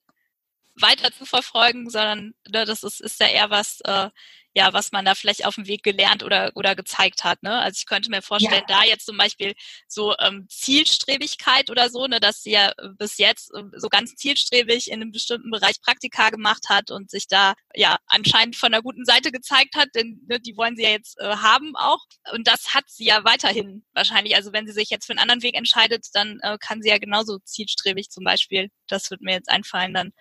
[0.76, 4.10] weiter zu verfolgen, sondern ne, das ist, ist ja eher was, äh,
[4.56, 7.42] ja, was man da vielleicht auf dem Weg gelernt oder, oder gezeigt hat.
[7.42, 7.58] Ne?
[7.60, 8.80] Also ich könnte mir vorstellen, ja.
[8.80, 9.54] da jetzt zum Beispiel
[9.88, 14.90] so ähm, Zielstrebigkeit oder so, ne, dass sie ja bis jetzt äh, so ganz zielstrebig
[14.90, 19.06] in einem bestimmten Bereich Praktika gemacht hat und sich da ja anscheinend von der guten
[19.06, 22.00] Seite gezeigt hat, denn ne, die wollen sie ja jetzt äh, haben auch.
[22.34, 24.36] Und das hat sie ja weiterhin wahrscheinlich.
[24.36, 27.00] Also wenn sie sich jetzt für einen anderen Weg entscheidet, dann äh, kann sie ja
[27.00, 30.12] genauso zielstrebig zum Beispiel, das wird mir jetzt einfallen, dann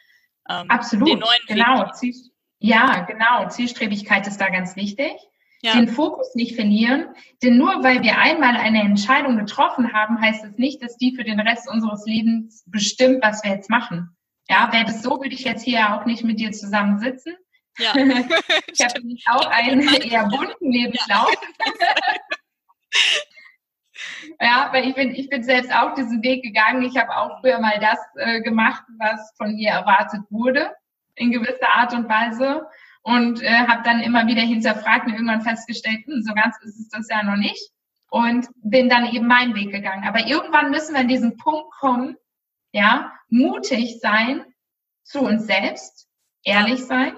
[0.49, 1.87] ähm, Absolut, den neuen genau.
[2.01, 2.15] Weg.
[2.63, 3.49] Ja, genau.
[3.49, 5.13] Zielstrebigkeit ist da ganz wichtig.
[5.63, 5.75] Ja.
[5.75, 7.09] Den Fokus nicht verlieren.
[7.43, 11.25] Denn nur weil wir einmal eine Entscheidung getroffen haben, heißt es nicht, dass die für
[11.25, 14.17] den Rest unseres Lebens bestimmt, was wir jetzt machen.
[14.49, 17.35] Ja, wäre das so, würde ich jetzt hier auch nicht mit dir zusammen sitzen.
[17.79, 17.95] Ja.
[17.97, 18.81] ich
[19.27, 21.35] habe auch einen eher bunten Lebenslauf.
[24.41, 24.69] Ja.
[24.73, 26.83] weil ich bin, ich bin selbst auch diesen Weg gegangen.
[26.83, 30.71] Ich habe auch früher mal das äh, gemacht, was von mir erwartet wurde
[31.15, 32.67] in gewisser Art und Weise
[33.03, 36.89] und äh, habe dann immer wieder hinterfragt und irgendwann festgestellt, hm, so ganz ist es
[36.89, 37.71] das ja noch nicht
[38.11, 40.05] und bin dann eben meinen Weg gegangen.
[40.07, 42.17] Aber irgendwann müssen wir an diesen Punkt kommen,
[42.73, 44.45] ja, mutig sein
[45.03, 46.09] zu uns selbst,
[46.45, 47.17] ehrlich sein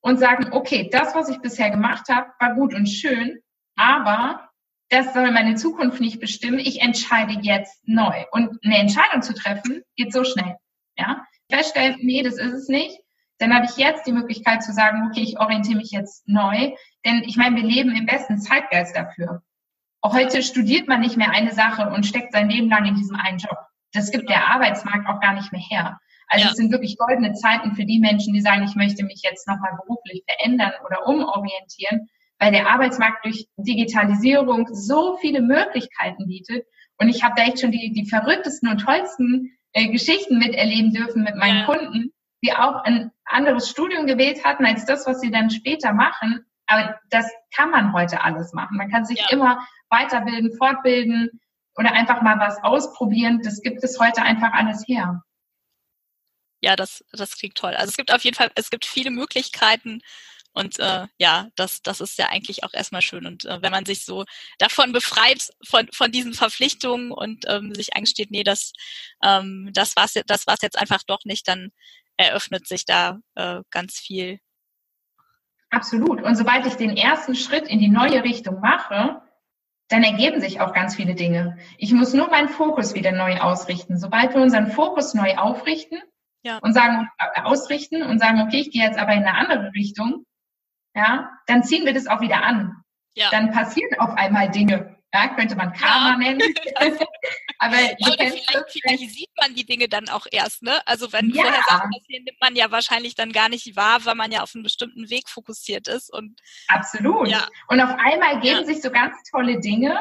[0.00, 3.40] und sagen, okay, das, was ich bisher gemacht habe, war gut und schön,
[3.76, 4.48] aber
[4.90, 6.58] das soll meine Zukunft nicht bestimmen.
[6.58, 8.24] Ich entscheide jetzt neu.
[8.30, 10.56] Und eine Entscheidung zu treffen, geht so schnell.
[10.96, 13.03] Ja, feststellen, nee, das ist es nicht
[13.38, 16.72] dann habe ich jetzt die Möglichkeit zu sagen, okay, ich orientiere mich jetzt neu.
[17.04, 19.42] Denn ich meine, wir leben im besten Zeitgeist dafür.
[20.00, 23.16] Auch heute studiert man nicht mehr eine Sache und steckt sein Leben lang in diesem
[23.16, 23.56] einen Job.
[23.92, 25.98] Das gibt der Arbeitsmarkt auch gar nicht mehr her.
[26.28, 26.50] Also ja.
[26.50, 29.72] es sind wirklich goldene Zeiten für die Menschen, die sagen, ich möchte mich jetzt nochmal
[29.76, 36.66] beruflich verändern oder umorientieren, weil der Arbeitsmarkt durch Digitalisierung so viele Möglichkeiten bietet.
[36.98, 41.22] Und ich habe da echt schon die, die verrücktesten und tollsten äh, Geschichten miterleben dürfen
[41.22, 41.66] mit meinen ja.
[41.66, 42.12] Kunden,
[42.44, 46.44] die auch ein anderes Studium gewählt hatten als das, was sie dann später machen.
[46.66, 48.76] Aber das kann man heute alles machen.
[48.76, 49.30] Man kann sich ja.
[49.30, 51.40] immer weiterbilden, fortbilden
[51.76, 53.40] oder einfach mal was ausprobieren.
[53.42, 55.22] Das gibt es heute einfach alles her.
[56.60, 57.74] Ja, das, das klingt toll.
[57.74, 60.00] Also es gibt auf jeden Fall, es gibt viele Möglichkeiten,
[60.56, 63.26] und äh, ja, das, das ist ja eigentlich auch erstmal schön.
[63.26, 64.24] Und äh, wenn man sich so
[64.58, 68.72] davon befreit, von, von diesen Verpflichtungen und ähm, sich eingesteht, nee, das,
[69.22, 71.72] ähm, das war's das war's jetzt einfach doch nicht, dann
[72.16, 74.38] eröffnet sich da äh, ganz viel.
[75.70, 76.22] Absolut.
[76.22, 79.20] Und sobald ich den ersten Schritt in die neue Richtung mache,
[79.88, 81.58] dann ergeben sich auch ganz viele Dinge.
[81.78, 83.98] Ich muss nur meinen Fokus wieder neu ausrichten.
[83.98, 86.00] Sobald wir unseren Fokus neu aufrichten
[86.42, 86.58] ja.
[86.58, 90.24] und sagen, äh, ausrichten und sagen, okay, ich gehe jetzt aber in eine andere Richtung,
[90.94, 92.76] ja, dann ziehen wir das auch wieder an.
[93.14, 93.28] Ja.
[93.30, 94.96] Dann passieren auf einmal Dinge.
[95.12, 96.16] Ja, könnte man Karma ja.
[96.18, 96.40] nennen.
[97.58, 100.80] Aber ja, vielleicht, vielleicht, sieht man die Dinge dann auch erst, ne?
[100.86, 101.42] Also wenn ja.
[101.42, 104.54] vorher Sachen passieren, nimmt man ja wahrscheinlich dann gar nicht wahr, weil man ja auf
[104.54, 106.12] einen bestimmten Weg fokussiert ist.
[106.12, 107.28] Und Absolut.
[107.28, 107.48] Ja.
[107.68, 109.98] Und auf einmal geben sich so ganz tolle Dinge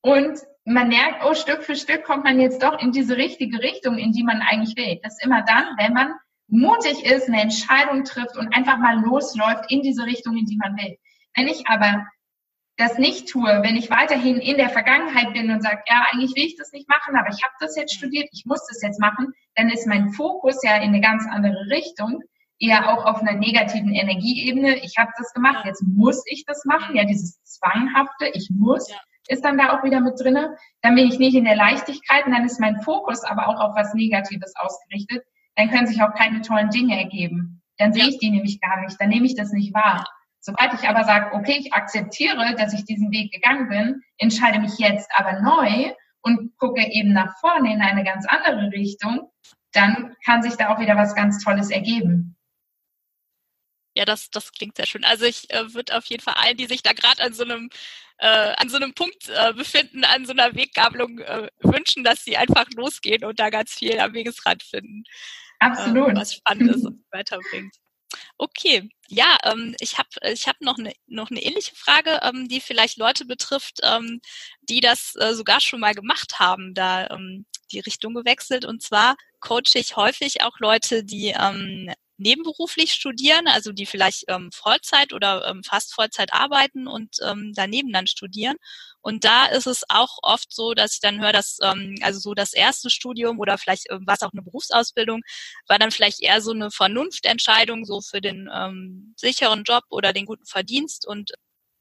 [0.00, 3.98] und man merkt, oh, Stück für Stück kommt man jetzt doch in diese richtige Richtung,
[3.98, 5.00] in die man eigentlich will.
[5.02, 6.14] Das ist immer dann, wenn man
[6.48, 10.76] mutig ist, eine Entscheidung trifft und einfach mal losläuft in diese Richtung, in die man
[10.76, 10.98] will.
[11.34, 12.06] Wenn ich aber
[12.82, 16.44] das nicht tue, wenn ich weiterhin in der Vergangenheit bin und sage, ja, eigentlich will
[16.44, 19.32] ich das nicht machen, aber ich habe das jetzt studiert, ich muss das jetzt machen,
[19.54, 22.22] dann ist mein Fokus ja in eine ganz andere Richtung,
[22.58, 24.76] eher auch auf einer negativen Energieebene.
[24.84, 28.96] Ich habe das gemacht, jetzt muss ich das machen, ja, dieses Zwanghafte, ich muss, ja.
[29.28, 30.56] ist dann da auch wieder mit drinne.
[30.80, 33.74] Dann bin ich nicht in der Leichtigkeit und dann ist mein Fokus aber auch auf
[33.74, 35.24] was Negatives ausgerichtet
[35.56, 37.62] dann können sich auch keine tollen Dinge ergeben.
[37.78, 40.06] Dann sehe ich die nämlich gar nicht, dann nehme ich das nicht wahr.
[40.44, 44.76] Sobald ich aber sage, okay, ich akzeptiere, dass ich diesen Weg gegangen bin, entscheide mich
[44.76, 49.30] jetzt aber neu und gucke eben nach vorne in eine ganz andere Richtung,
[49.70, 52.36] dann kann sich da auch wieder was ganz Tolles ergeben.
[53.94, 55.04] Ja, das, das klingt sehr schön.
[55.04, 57.70] Also ich äh, würde auf jeden Fall allen, die sich da gerade an so einem
[58.18, 62.36] äh, an so einem Punkt äh, befinden, an so einer Weggabelung äh, wünschen, dass sie
[62.36, 65.04] einfach losgehen und da ganz viel am Wegesrand finden.
[65.60, 66.16] Absolut.
[66.16, 67.76] Was spannend ist und weiterbringt.
[68.38, 72.60] Okay, ja, ähm, ich habe ich hab noch eine noch eine ähnliche Frage, ähm, die
[72.60, 74.20] vielleicht Leute betrifft, ähm,
[74.62, 78.64] die das äh, sogar schon mal gemacht haben, da ähm, die Richtung gewechselt.
[78.64, 84.50] Und zwar coache ich häufig auch Leute, die ähm, nebenberuflich studieren, also die vielleicht ähm,
[84.52, 88.56] Vollzeit oder ähm, fast Vollzeit arbeiten und ähm, daneben dann studieren.
[89.02, 92.34] Und da ist es auch oft so, dass ich dann höre, dass ähm, also so
[92.34, 95.22] das erste Studium oder vielleicht ähm, was auch eine Berufsausbildung
[95.66, 100.26] war dann vielleicht eher so eine Vernunftentscheidung so für den ähm, sicheren Job oder den
[100.26, 101.32] guten Verdienst und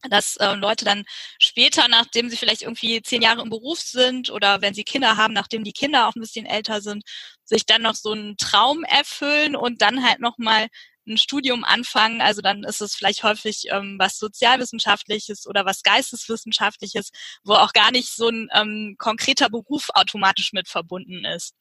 [0.09, 1.03] dass äh, Leute dann
[1.39, 5.33] später, nachdem sie vielleicht irgendwie zehn Jahre im Beruf sind oder wenn sie Kinder haben,
[5.33, 7.03] nachdem die Kinder auch ein bisschen älter sind,
[7.43, 10.67] sich dann noch so einen Traum erfüllen und dann halt nochmal
[11.11, 12.21] ein Studium anfangen.
[12.21, 17.11] Also dann ist es vielleicht häufig ähm, was Sozialwissenschaftliches oder was Geisteswissenschaftliches,
[17.43, 21.55] wo auch gar nicht so ein ähm, konkreter Beruf automatisch mit verbunden ist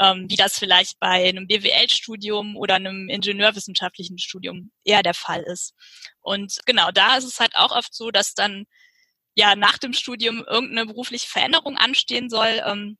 [0.00, 5.74] ähm, wie das vielleicht bei einem BWL-Studium oder einem ingenieurwissenschaftlichen Studium eher der Fall ist.
[6.20, 8.64] Und genau da ist es halt auch oft so, dass dann
[9.34, 12.98] ja nach dem Studium irgendeine berufliche Veränderung anstehen soll, ähm,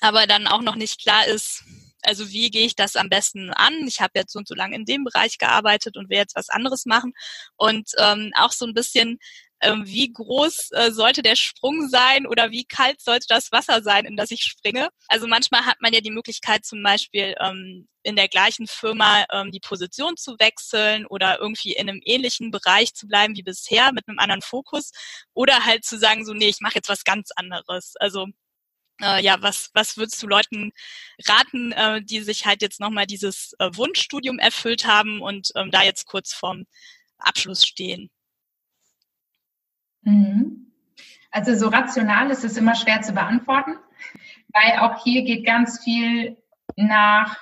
[0.00, 1.64] aber dann auch noch nicht klar ist,
[2.02, 3.86] also wie gehe ich das am besten an?
[3.86, 6.48] Ich habe jetzt so und so lange in dem Bereich gearbeitet und will jetzt was
[6.48, 7.12] anderes machen.
[7.56, 9.18] Und ähm, auch so ein bisschen
[9.62, 14.04] ähm, wie groß äh, sollte der Sprung sein oder wie kalt sollte das Wasser sein,
[14.04, 14.88] in das ich springe.
[15.08, 19.52] Also manchmal hat man ja die Möglichkeit zum Beispiel ähm, in der gleichen Firma ähm,
[19.52, 24.08] die Position zu wechseln oder irgendwie in einem ähnlichen Bereich zu bleiben wie bisher mit
[24.08, 24.90] einem anderen Fokus
[25.34, 27.94] oder halt zu sagen, so nee, ich mache jetzt was ganz anderes.
[28.00, 28.26] Also
[29.00, 30.72] äh, ja, was, was würdest du Leuten
[31.26, 35.82] raten, äh, die sich halt jetzt nochmal dieses äh, Wunschstudium erfüllt haben und ähm, da
[35.82, 36.64] jetzt kurz vorm
[37.18, 38.10] Abschluss stehen?
[40.02, 40.72] Mhm.
[41.30, 43.76] Also so rational ist es immer schwer zu beantworten,
[44.48, 46.36] weil auch hier geht ganz viel
[46.76, 47.38] nach,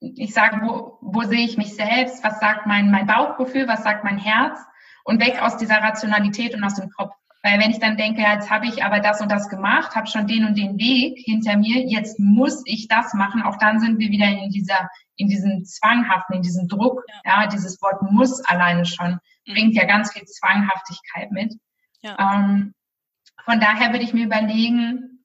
[0.00, 4.04] ich sage, wo, wo sehe ich mich selbst, was sagt mein, mein Bauchgefühl, was sagt
[4.04, 4.58] mein Herz
[5.04, 7.14] und weg aus dieser Rationalität und aus dem Kopf.
[7.46, 10.26] Weil wenn ich dann denke, jetzt habe ich aber das und das gemacht, habe schon
[10.26, 14.10] den und den Weg hinter mir, jetzt muss ich das machen, auch dann sind wir
[14.10, 18.84] wieder in dieser, in diesem Zwanghaften, in diesem Druck, ja, ja dieses Wort muss alleine
[18.84, 21.54] schon bringt ja ganz viel Zwanghaftigkeit mit.
[22.02, 22.16] Ja.
[22.18, 22.74] Ähm,
[23.44, 25.24] von daher würde ich mir überlegen,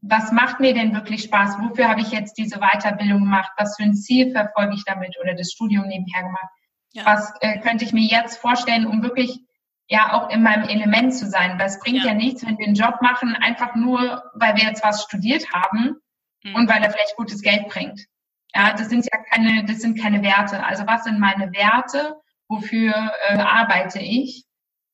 [0.00, 1.58] was macht mir denn wirklich Spaß?
[1.58, 3.50] Wofür habe ich jetzt diese Weiterbildung gemacht?
[3.56, 6.48] Was für ein Ziel verfolge ich damit oder das Studium nebenher gemacht?
[6.92, 7.04] Ja.
[7.06, 9.40] Was äh, könnte ich mir jetzt vorstellen, um wirklich
[9.88, 11.58] ja auch in meinem Element zu sein?
[11.58, 12.08] Weil es bringt ja.
[12.08, 15.96] ja nichts, wenn wir einen Job machen, einfach nur, weil wir jetzt was studiert haben
[16.42, 16.54] mhm.
[16.54, 18.06] und weil er vielleicht gutes Geld bringt.
[18.54, 20.64] Ja, das sind ja keine, das sind keine Werte.
[20.64, 22.16] Also was sind meine Werte?
[22.48, 24.44] wofür äh, arbeite ich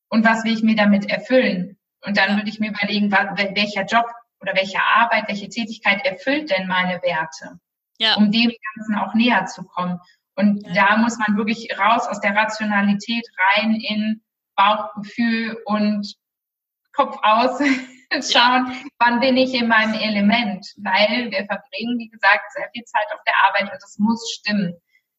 [0.09, 1.79] und was will ich mir damit erfüllen.
[2.05, 4.07] Und dann würde ich mir überlegen, welcher Job
[4.41, 7.61] oder welche Arbeit, welche Tätigkeit erfüllt denn meine Werte.
[7.99, 8.15] ja.
[8.17, 10.01] um dem Ganzen auch näher zu kommen.
[10.35, 10.73] Und ja.
[10.73, 13.25] da muss man wirklich raus aus der Rationalität
[13.55, 14.23] rein in
[14.57, 16.15] Bauchgefühl und
[16.93, 17.59] Kopf aus
[18.33, 18.73] schauen, ja.
[18.99, 23.23] wann bin ich in meinem Element, weil wir verbringen, wie gesagt, sehr viel Zeit auf
[23.27, 24.75] der Arbeit und das muss stimmen.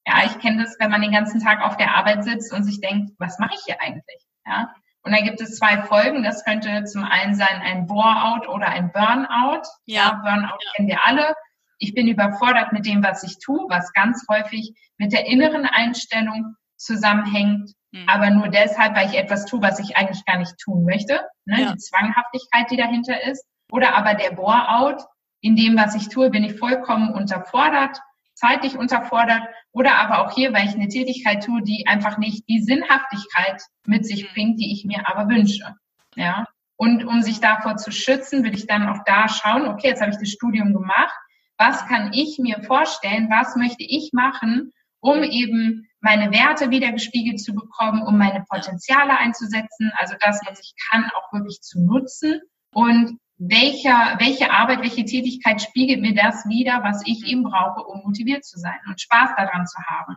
[0.05, 2.81] Ja, ich kenne das, wenn man den ganzen Tag auf der Arbeit sitzt und sich
[2.81, 4.21] denkt, was mache ich hier eigentlich?
[4.45, 6.23] Ja, und da gibt es zwei Folgen.
[6.23, 9.63] Das könnte zum einen sein ein Bore-out oder ein Burnout.
[9.85, 10.71] Ja, ja Burnout ja.
[10.75, 11.35] kennen wir alle.
[11.77, 16.55] Ich bin überfordert mit dem, was ich tue, was ganz häufig mit der inneren Einstellung
[16.83, 17.71] zusammenhängt.
[17.91, 18.07] Mhm.
[18.07, 21.21] Aber nur deshalb, weil ich etwas tue, was ich eigentlich gar nicht tun möchte.
[21.45, 21.61] Ne?
[21.61, 21.71] Ja.
[21.71, 23.45] Die Zwanghaftigkeit, die dahinter ist.
[23.71, 25.03] Oder aber der Bore-out.
[25.41, 27.99] In dem, was ich tue, bin ich vollkommen unterfordert
[28.35, 32.61] zeitlich unterfordert oder aber auch hier, weil ich eine Tätigkeit tue, die einfach nicht die
[32.61, 34.33] Sinnhaftigkeit mit sich mhm.
[34.33, 35.75] bringt, die ich mir aber wünsche.
[36.15, 36.45] Ja.
[36.75, 40.11] Und um sich davor zu schützen, will ich dann auch da schauen, okay, jetzt habe
[40.11, 41.15] ich das Studium gemacht.
[41.57, 43.29] Was kann ich mir vorstellen?
[43.29, 49.17] Was möchte ich machen, um eben meine Werte wieder gespiegelt zu bekommen, um meine Potenziale
[49.17, 52.41] einzusetzen, also das, was ich kann, auch wirklich zu nutzen
[52.73, 58.01] und welcher, welche Arbeit, welche Tätigkeit spiegelt mir das wieder, was ich eben brauche, um
[58.05, 60.15] motiviert zu sein und Spaß daran zu haben.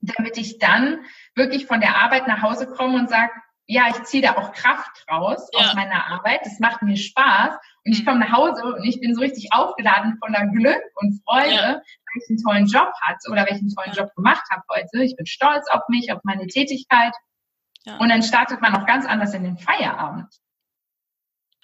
[0.00, 1.00] Damit ich dann
[1.34, 3.32] wirklich von der Arbeit nach Hause komme und sage,
[3.70, 5.60] ja, ich ziehe da auch Kraft raus ja.
[5.60, 7.54] aus meiner Arbeit, das macht mir Spaß
[7.84, 8.06] und ich mhm.
[8.06, 11.74] komme nach Hause und ich bin so richtig aufgeladen voller Glück und Freude, ja.
[11.74, 15.04] weil ich einen tollen Job hatte oder welchen tollen Job gemacht habe heute.
[15.04, 17.14] Ich bin stolz auf mich, auf meine Tätigkeit.
[17.84, 17.96] Ja.
[17.98, 20.34] Und dann startet man auch ganz anders in den Feierabend.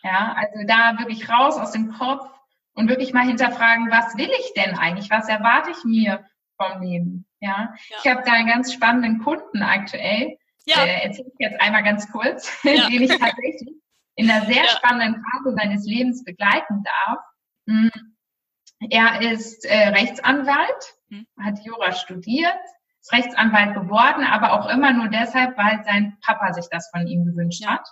[0.05, 2.31] Ja, also da wirklich raus aus dem Kopf
[2.75, 5.11] und wirklich mal hinterfragen, was will ich denn eigentlich?
[5.11, 6.25] Was erwarte ich mir
[6.57, 7.27] vom Leben?
[7.41, 7.97] Ja, ja.
[7.99, 10.39] ich habe da einen ganz spannenden Kunden aktuell.
[10.67, 10.85] Ja.
[10.85, 12.89] Äh, erzähle ich jetzt einmal ganz kurz, ja.
[12.89, 13.69] den ich tatsächlich
[14.17, 14.69] in einer sehr ja.
[14.69, 17.19] spannenden Phase seines Lebens begleiten darf.
[17.69, 17.91] Hm.
[18.91, 21.27] Er ist äh, Rechtsanwalt, hm.
[21.43, 22.59] hat Jura studiert,
[23.01, 27.25] ist Rechtsanwalt geworden, aber auch immer nur deshalb, weil sein Papa sich das von ihm
[27.25, 27.87] gewünscht hat.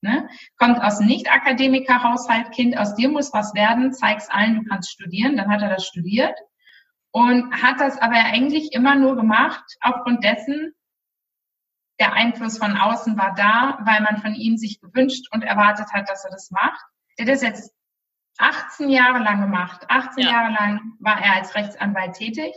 [0.00, 0.28] Ne?
[0.58, 5.36] Kommt aus einem Nicht-Akademiker-Haushalt, Kind, aus dir muss was werden, zeig's allen, du kannst studieren.
[5.36, 6.38] Dann hat er das studiert
[7.10, 10.74] und hat das aber eigentlich immer nur gemacht aufgrund dessen,
[12.00, 16.08] der Einfluss von außen war da, weil man von ihm sich gewünscht und erwartet hat,
[16.08, 16.80] dass er das macht.
[17.18, 17.72] Der hat das jetzt
[18.38, 19.82] 18 Jahre lang gemacht.
[19.88, 20.30] 18 ja.
[20.30, 22.52] Jahre lang war er als Rechtsanwalt tätig.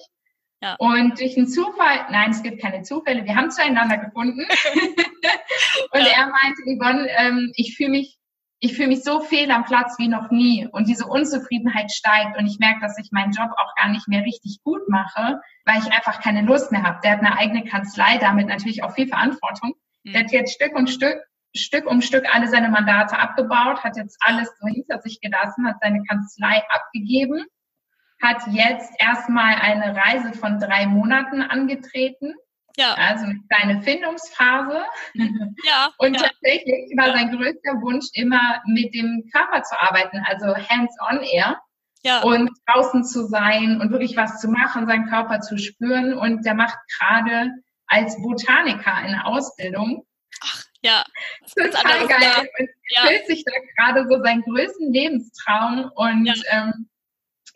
[0.61, 0.75] Ja.
[0.79, 4.39] Und durch einen Zufall, nein, es gibt keine Zufälle, wir haben zueinander gefunden.
[5.91, 6.07] und ja.
[6.07, 8.16] er meinte, Yvonne, ähm, ich fühle mich,
[8.59, 10.67] ich fühle mich so fehl am Platz wie noch nie.
[10.71, 14.23] Und diese Unzufriedenheit steigt und ich merke, dass ich meinen Job auch gar nicht mehr
[14.23, 16.99] richtig gut mache, weil ich einfach keine Lust mehr habe.
[17.03, 19.73] Der hat eine eigene Kanzlei, damit natürlich auch viel Verantwortung.
[20.03, 20.13] Mhm.
[20.13, 21.17] Der hat jetzt Stück und Stück
[21.55, 25.77] Stück um Stück alle seine Mandate abgebaut, hat jetzt alles so hinter sich gelassen, hat
[25.81, 27.45] seine Kanzlei abgegeben
[28.21, 32.33] hat jetzt erstmal eine Reise von drei Monaten angetreten.
[32.77, 32.93] Ja.
[32.93, 34.81] Also eine kleine Findungsphase.
[35.65, 35.91] Ja.
[35.97, 36.21] Und ja.
[36.21, 41.59] tatsächlich war sein größter Wunsch immer mit dem Körper zu arbeiten, also hands-on eher.
[42.03, 42.21] Ja.
[42.21, 46.13] Und draußen zu sein und wirklich was zu machen, seinen Körper zu spüren.
[46.13, 47.49] Und der macht gerade
[47.87, 50.05] als Botaniker eine Ausbildung.
[50.41, 51.03] Ach, ja.
[51.55, 52.19] Total geil.
[52.19, 52.41] Da.
[52.59, 53.01] Und ja.
[53.01, 56.87] füllt sich da gerade so seinen größten Lebenstraum und ähm,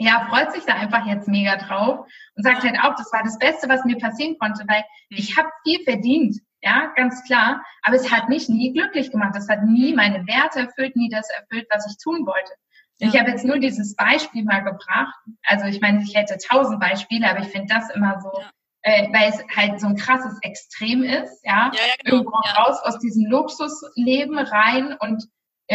[0.02, 3.38] ja, freut sich da einfach jetzt mega drauf und sagt halt auch, das war das
[3.38, 5.18] Beste, was mir passieren konnte, weil mhm.
[5.18, 9.48] ich habe viel verdient, ja, ganz klar, aber es hat mich nie glücklich gemacht, das
[9.48, 12.52] hat nie meine Werte erfüllt, nie das erfüllt, was ich tun wollte.
[13.00, 13.08] Ja.
[13.08, 17.30] Ich habe jetzt nur dieses Beispiel mal gebracht, also ich meine, ich hätte tausend Beispiele,
[17.30, 18.50] aber ich finde das immer so, ja.
[18.82, 22.18] äh, weil es halt so ein krasses Extrem ist, ja, ja, ja genau.
[22.18, 25.28] irgendwo raus aus diesem Luxusleben rein und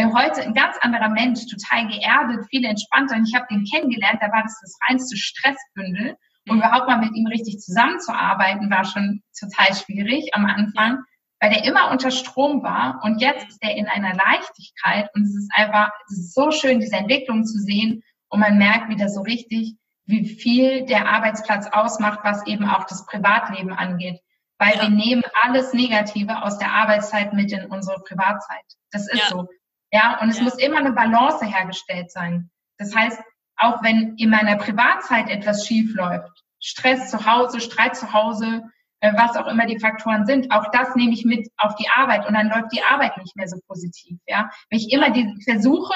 [0.05, 3.15] heute ein ganz anderer Mensch, total geerdet, viel entspannter.
[3.15, 6.15] Und ich habe den kennengelernt, da war das das reinste Stressbündel.
[6.47, 11.03] Und überhaupt mal mit ihm richtig zusammenzuarbeiten, war schon total schwierig am Anfang,
[11.41, 13.01] weil der immer unter Strom war.
[13.03, 15.09] Und jetzt ist er in einer Leichtigkeit.
[15.13, 18.01] Und es ist einfach, es ist so schön, diese Entwicklung zu sehen.
[18.29, 23.05] Und man merkt wieder so richtig, wie viel der Arbeitsplatz ausmacht, was eben auch das
[23.05, 24.19] Privatleben angeht.
[24.57, 24.83] Weil ja.
[24.83, 28.63] wir nehmen alles Negative aus der Arbeitszeit mit in unsere Privatzeit.
[28.91, 29.27] Das ist ja.
[29.27, 29.47] so.
[29.91, 30.43] Ja, und es ja.
[30.43, 32.49] muss immer eine Balance hergestellt sein.
[32.77, 33.19] Das heißt,
[33.57, 38.63] auch wenn in meiner Privatzeit etwas schief läuft, Stress zu Hause, Streit zu Hause,
[38.99, 42.27] äh, was auch immer die Faktoren sind, auch das nehme ich mit auf die Arbeit
[42.27, 44.19] und dann läuft die Arbeit nicht mehr so positiv.
[44.27, 45.93] Ja, wenn ich immer die versuche,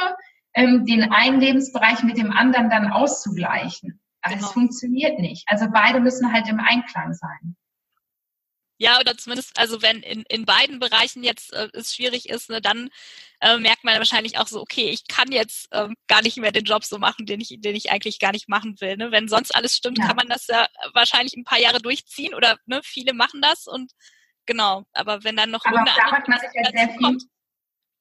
[0.54, 4.48] ähm, den einen Lebensbereich mit dem anderen dann auszugleichen, das genau.
[4.48, 5.44] funktioniert nicht.
[5.48, 7.56] Also beide müssen halt im Einklang sein.
[8.82, 12.62] Ja, oder zumindest, also wenn in, in beiden Bereichen jetzt äh, es schwierig ist, ne,
[12.62, 12.90] dann
[13.40, 16.64] äh, merkt man wahrscheinlich auch so, okay, ich kann jetzt ähm, gar nicht mehr den
[16.64, 18.98] Job so machen, den ich, den ich eigentlich gar nicht machen will.
[18.98, 19.12] Ne?
[19.12, 20.08] Wenn sonst alles stimmt, ja.
[20.08, 20.66] kann man das ja
[20.96, 23.92] wahrscheinlich ein paar Jahre durchziehen oder ne, viele machen das und
[24.48, 27.18] genau, aber wenn dann noch aber da macht man sich halt sehr viel,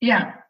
[0.01, 0.43] ja.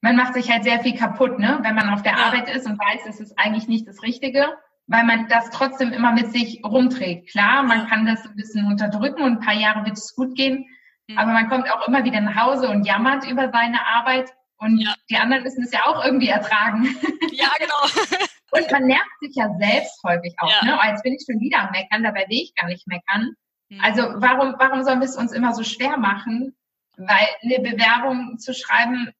[0.00, 1.58] Man macht sich halt sehr viel kaputt, ne?
[1.62, 2.18] Wenn man auf der ja.
[2.18, 4.56] Arbeit ist und weiß, es ist eigentlich nicht das Richtige
[4.88, 7.30] weil man das trotzdem immer mit sich rumträgt.
[7.30, 10.66] Klar, man kann das ein bisschen unterdrücken und ein paar Jahre wird es gut gehen,
[11.06, 11.18] mhm.
[11.18, 14.94] aber man kommt auch immer wieder nach Hause und jammert über seine Arbeit und ja.
[15.08, 16.96] die anderen müssen es ja auch irgendwie ertragen.
[17.30, 18.16] Ja, genau.
[18.50, 20.50] und man nervt sich ja selbst häufig auch.
[20.50, 20.64] Ja.
[20.64, 20.78] Ne?
[20.80, 23.34] Oh, jetzt bin ich schon wieder am Meckern, dabei will ich gar nicht meckern.
[23.68, 23.80] Mhm.
[23.80, 26.56] Also warum, warum sollen wir es uns immer so schwer machen?
[26.96, 29.12] Weil eine Bewerbung zu schreiben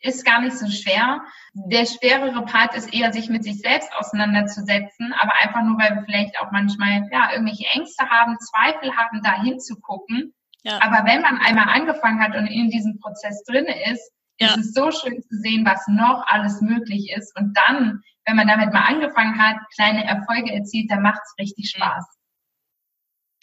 [0.00, 1.20] ist gar nicht so schwer.
[1.54, 6.04] Der schwerere Part ist eher, sich mit sich selbst auseinanderzusetzen, aber einfach nur, weil wir
[6.04, 10.34] vielleicht auch manchmal ja irgendwelche Ängste haben, Zweifel haben, da hinzugucken.
[10.62, 10.78] Ja.
[10.82, 14.48] Aber wenn man einmal angefangen hat und in diesem Prozess drin ist, ja.
[14.48, 17.36] ist es so schön zu sehen, was noch alles möglich ist.
[17.38, 21.70] Und dann, wenn man damit mal angefangen hat, kleine Erfolge erzielt, dann macht es richtig
[21.70, 22.04] Spaß.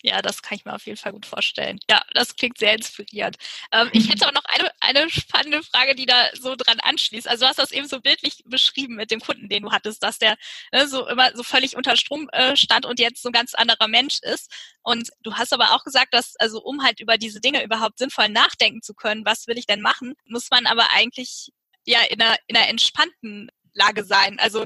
[0.04, 1.80] Ja, das kann ich mir auf jeden Fall gut vorstellen.
[1.90, 3.38] Ja, das klingt sehr inspirierend.
[3.72, 7.28] Ähm, ich hätte auch noch eine, eine spannende Frage, die da so dran anschließt.
[7.28, 10.20] Also du hast das eben so bildlich beschrieben mit dem Kunden, den du hattest, dass
[10.20, 10.38] der
[10.72, 13.88] ne, so immer so völlig unter Strom äh, stand und jetzt so ein ganz anderer
[13.88, 14.52] Mensch ist.
[14.84, 18.30] Und du hast aber auch gesagt, dass also um halt über diese Dinge überhaupt sinnvoll
[18.30, 21.50] nachdenken zu können, was will ich denn machen, muss man aber eigentlich
[21.86, 24.40] ja in einer, in einer entspannten Lage sein.
[24.40, 24.66] Also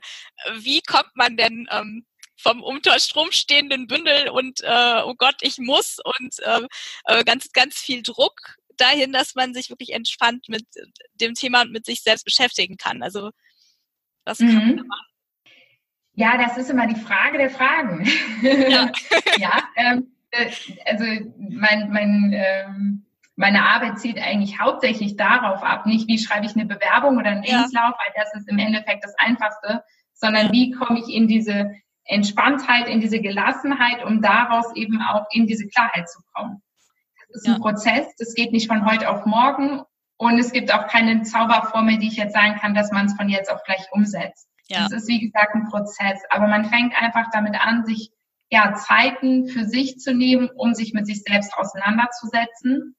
[0.55, 2.05] wie kommt man denn ähm,
[2.41, 6.67] vom unter Strom stehenden Bündel und äh, oh Gott, ich muss und äh,
[7.05, 10.65] äh, ganz, ganz viel Druck dahin, dass man sich wirklich entspannt mit
[11.15, 13.03] dem Thema und mit sich selbst beschäftigen kann.
[13.03, 13.31] Also
[14.25, 14.75] was kann mhm.
[14.75, 15.05] man machen?
[16.13, 18.05] Ja, das ist immer die Frage der Fragen.
[18.41, 18.91] Ja,
[19.37, 20.51] ja ähm, äh,
[20.85, 21.05] also
[21.37, 23.05] mein, mein ähm,
[23.41, 27.43] meine Arbeit zielt eigentlich hauptsächlich darauf ab, nicht wie schreibe ich eine Bewerbung oder einen
[27.43, 29.83] Lebenslauf, weil das ist im Endeffekt das Einfachste,
[30.13, 31.73] sondern wie komme ich in diese
[32.05, 36.61] Entspanntheit, in diese Gelassenheit, um daraus eben auch in diese Klarheit zu kommen.
[37.27, 37.55] Das ist ja.
[37.55, 39.81] ein Prozess, das geht nicht von heute auf morgen
[40.17, 43.29] und es gibt auch keine Zauberformel, die ich jetzt sagen kann, dass man es von
[43.29, 44.47] jetzt auf gleich umsetzt.
[44.67, 44.83] Ja.
[44.83, 48.11] Das ist wie gesagt ein Prozess, aber man fängt einfach damit an, sich
[48.49, 52.95] ja Zeiten für sich zu nehmen, um sich mit sich selbst auseinanderzusetzen.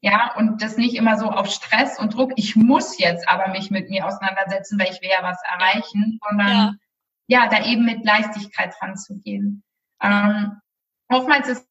[0.00, 3.70] Ja, und das nicht immer so auf Stress und Druck, ich muss jetzt aber mich
[3.70, 6.74] mit mir auseinandersetzen, weil ich will ja was erreichen, sondern ja
[7.26, 9.62] ja, da eben mit Leichtigkeit ranzugehen.
[10.02, 10.60] Ähm,
[11.08, 11.66] oftmals ist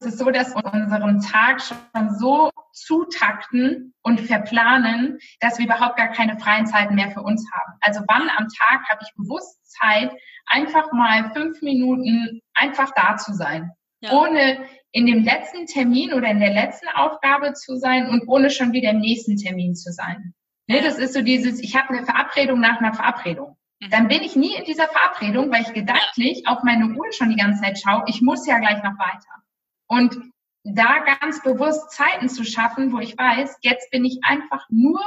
[0.00, 1.78] es so, dass wir unseren Tag schon
[2.18, 7.78] so zutakten und verplanen, dass wir überhaupt gar keine freien Zeiten mehr für uns haben.
[7.80, 10.12] Also wann am Tag habe ich bewusst Zeit,
[10.46, 13.70] einfach mal fünf Minuten einfach da zu sein,
[14.00, 14.12] ja.
[14.12, 18.72] ohne in dem letzten Termin oder in der letzten Aufgabe zu sein und ohne schon
[18.72, 20.34] wieder im nächsten Termin zu sein.
[20.66, 23.56] Ne, das ist so dieses, ich habe eine Verabredung nach einer Verabredung.
[23.90, 27.36] Dann bin ich nie in dieser Verabredung, weil ich gedanklich auf meine Uhr schon die
[27.36, 29.42] ganze Zeit schaue, ich muss ja gleich noch weiter.
[29.86, 30.16] Und
[30.64, 35.00] da ganz bewusst Zeiten zu schaffen, wo ich weiß, jetzt bin ich einfach nur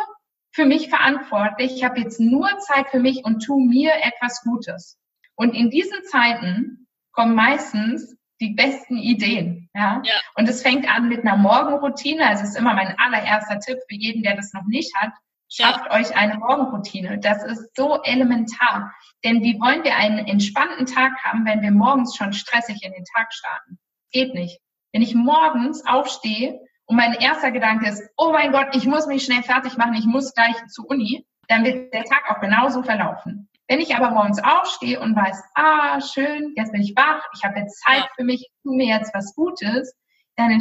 [0.52, 4.98] für mich verantwortlich, ich habe jetzt nur Zeit für mich und tu mir etwas Gutes.
[5.36, 9.70] Und in diesen Zeiten kommen meistens die besten Ideen.
[9.74, 10.02] Ja?
[10.04, 10.14] ja.
[10.36, 12.28] Und es fängt an mit einer Morgenroutine.
[12.28, 15.12] Also es ist immer mein allererster Tipp für jeden, der das noch nicht hat.
[15.50, 15.92] Schafft ja.
[15.92, 17.20] euch eine Morgenroutine.
[17.20, 18.94] Das ist so elementar.
[19.24, 23.06] Denn wie wollen wir einen entspannten Tag haben, wenn wir morgens schon stressig in den
[23.16, 23.80] Tag starten?
[24.12, 24.60] Geht nicht.
[24.92, 29.24] Wenn ich morgens aufstehe und mein erster Gedanke ist, oh mein Gott, ich muss mich
[29.24, 33.50] schnell fertig machen, ich muss gleich zur Uni, dann wird der Tag auch genauso verlaufen.
[33.68, 37.60] Wenn ich aber morgens aufstehe und weiß, ah, schön, jetzt bin ich wach, ich habe
[37.60, 38.10] jetzt Zeit ja.
[38.16, 39.94] für mich, ich tue mir jetzt was Gutes,
[40.38, 40.58] dann,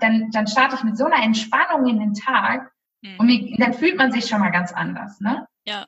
[0.00, 2.72] dann, dann starte ich mit so einer Entspannung in den Tag,
[3.02, 3.16] Mhm.
[3.18, 5.46] Und wie, dann fühlt man sich schon mal ganz anders, ne?
[5.64, 5.86] Ja.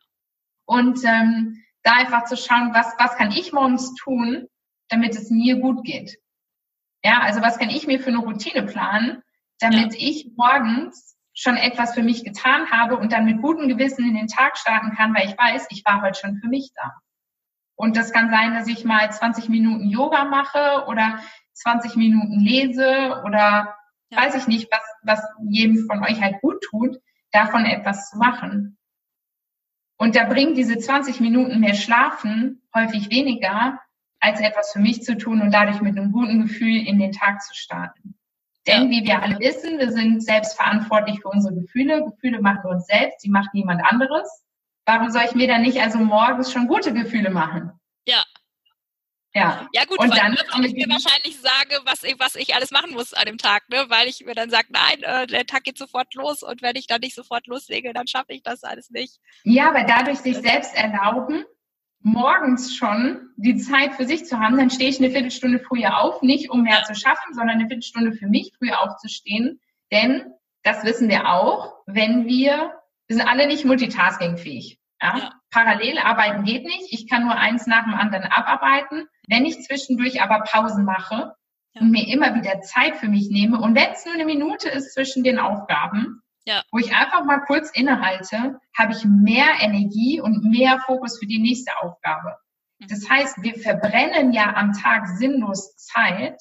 [0.66, 4.46] Und ähm, da einfach zu schauen, was, was kann ich morgens tun,
[4.88, 6.18] damit es mir gut geht.
[7.02, 9.22] Ja, also was kann ich mir für eine Routine planen,
[9.58, 10.08] damit ja.
[10.08, 14.26] ich morgens schon etwas für mich getan habe und dann mit gutem Gewissen in den
[14.26, 16.92] Tag starten kann, weil ich weiß, ich war heute schon für mich da.
[17.76, 21.20] Und das kann sein, dass ich mal 20 Minuten Yoga mache oder
[21.54, 23.74] 20 Minuten lese oder
[24.10, 24.18] ja.
[24.18, 27.00] weiß ich nicht, was, was jedem von euch halt gut tut,
[27.32, 28.76] davon etwas zu machen.
[29.96, 33.80] Und da bringt diese 20 Minuten mehr Schlafen häufig weniger,
[34.20, 37.42] als etwas für mich zu tun und dadurch mit einem guten Gefühl in den Tag
[37.42, 38.14] zu starten.
[38.66, 42.04] Denn wie wir alle wissen, wir sind selbst verantwortlich für unsere Gefühle.
[42.04, 44.44] Gefühle machen wir uns selbst, die macht niemand anderes.
[44.84, 47.72] Warum soll ich mir dann nicht also morgens schon gute Gefühle machen?
[49.34, 49.68] Ja.
[49.72, 49.84] Ja.
[49.84, 53.14] gut, und dann weil ich mir wahrscheinlich sage, was ich, was ich alles machen muss
[53.14, 53.86] an dem Tag, ne?
[53.88, 56.86] weil ich mir dann sage, nein, äh, der Tag geht sofort los und wenn ich
[56.86, 59.20] dann nicht sofort loslege, dann schaffe ich das alles nicht.
[59.44, 61.44] Ja, aber dadurch sich selbst erlauben,
[62.00, 66.22] morgens schon die Zeit für sich zu haben, dann stehe ich eine Viertelstunde früher auf,
[66.22, 69.60] nicht um mehr zu schaffen, sondern eine Viertelstunde für mich früher aufzustehen,
[69.92, 70.24] denn
[70.62, 72.74] das wissen wir auch, wenn wir,
[73.06, 74.78] wir sind alle nicht multitaskingfähig.
[75.00, 75.18] Ja?
[75.18, 75.39] ja?
[75.50, 76.92] Parallel arbeiten geht nicht.
[76.92, 79.08] Ich kann nur eins nach dem anderen abarbeiten.
[79.28, 81.34] Wenn ich zwischendurch aber Pausen mache
[81.72, 81.80] ja.
[81.80, 84.94] und mir immer wieder Zeit für mich nehme und wenn es nur eine Minute ist
[84.94, 86.62] zwischen den Aufgaben, ja.
[86.70, 91.40] wo ich einfach mal kurz innehalte, habe ich mehr Energie und mehr Fokus für die
[91.40, 92.36] nächste Aufgabe.
[92.78, 92.88] Mhm.
[92.88, 96.40] Das heißt, wir verbrennen ja am Tag sinnlos Zeit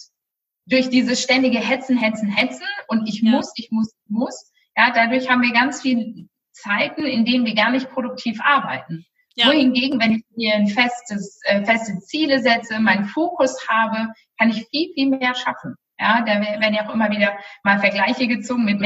[0.65, 3.31] durch dieses ständige Hetzen, Hetzen, Hetzen und ich ja.
[3.31, 4.51] muss, ich muss, ich muss.
[4.77, 6.29] Ja, dadurch haben wir ganz viel
[6.61, 9.05] Zeiten, in denen wir gar nicht produktiv arbeiten.
[9.35, 9.47] Ja.
[9.47, 14.67] Wohingegen, wenn ich mir ein festes, äh, feste Ziele setze, meinen Fokus habe, kann ich
[14.69, 15.75] viel, viel mehr schaffen.
[15.99, 18.79] Ja, da werden ja auch immer wieder mal Vergleiche gezogen mit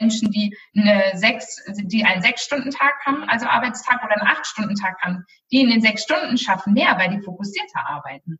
[0.00, 5.60] Menschen, die eine sechs, die einen Sechs-Stunden-Tag haben, also Arbeitstag oder einen Acht-Stunden-Tag haben, die
[5.60, 8.38] in den sechs Stunden schaffen mehr, weil die fokussierter arbeiten.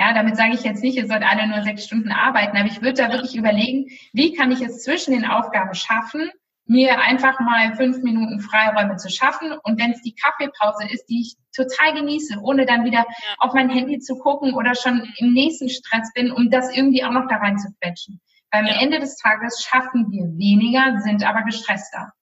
[0.00, 2.80] Ja, damit sage ich jetzt nicht, ihr sollt alle nur sechs Stunden arbeiten, aber ich
[2.80, 6.30] würde da wirklich überlegen, wie kann ich es zwischen den Aufgaben schaffen,
[6.70, 9.52] mir einfach mal fünf Minuten Freiräume zu schaffen.
[9.64, 13.04] Und wenn es die Kaffeepause ist, die ich total genieße, ohne dann wieder
[13.38, 17.10] auf mein Handy zu gucken oder schon im nächsten Stress bin, um das irgendwie auch
[17.10, 18.20] noch da rein zu quetschen.
[18.52, 18.80] Beim ja.
[18.80, 22.12] Ende des Tages schaffen wir weniger, sind aber gestresster.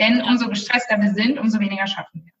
[0.00, 2.32] Denn umso gestresster wir sind, umso weniger schaffen wir.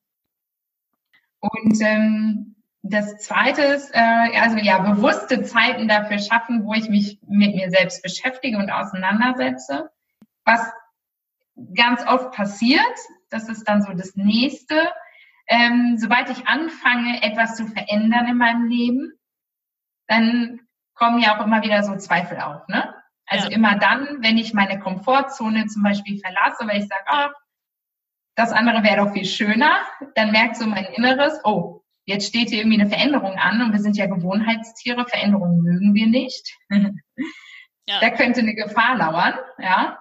[1.40, 7.18] Und ähm, das Zweite ist, äh, also ja, bewusste Zeiten dafür schaffen, wo ich mich
[7.28, 9.90] mit mir selbst beschäftige und auseinandersetze.
[10.46, 10.62] Was
[11.74, 12.82] ganz oft passiert.
[13.30, 14.92] Das ist dann so das nächste.
[15.48, 19.12] Ähm, sobald ich anfange, etwas zu verändern in meinem Leben,
[20.06, 20.60] dann
[20.94, 22.66] kommen ja auch immer wieder so Zweifel auf.
[22.68, 22.94] Ne?
[23.26, 23.56] Also ja.
[23.56, 27.30] immer dann, wenn ich meine Komfortzone zum Beispiel verlasse, weil ich sage, ah,
[28.36, 29.80] das andere wäre doch viel schöner,
[30.14, 33.80] dann merkt so mein Inneres, oh, jetzt steht hier irgendwie eine Veränderung an und wir
[33.80, 36.56] sind ja Gewohnheitstiere, Veränderungen mögen wir nicht.
[37.90, 38.00] Ja.
[38.00, 39.96] Da könnte eine Gefahr lauern, ja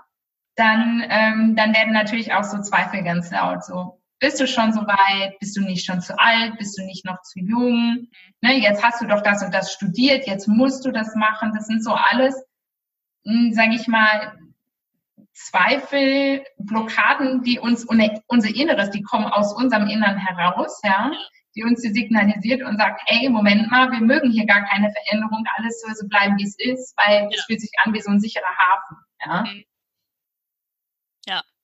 [0.57, 3.63] dann, ähm, dann werden natürlich auch so Zweifel ganz laut.
[3.63, 5.37] So, bist du schon so weit?
[5.39, 6.57] Bist du nicht schon zu alt?
[6.57, 8.07] Bist du nicht noch zu jung?
[8.41, 11.53] Ne, jetzt hast du doch das und das studiert, jetzt musst du das machen.
[11.55, 12.35] Das sind so alles,
[13.25, 14.37] hm, sage ich mal,
[15.33, 21.11] Zweifel, Blockaden, die uns unser Inneres, die kommen aus unserem Innern heraus, ja,
[21.55, 25.79] die uns signalisiert und sagt, hey, Moment mal, wir mögen hier gar keine Veränderung, alles
[25.81, 28.57] soll so bleiben, wie es ist, weil es fühlt sich an wie so ein sicherer
[28.57, 29.41] Hafen, ja.
[29.43, 29.63] Mhm.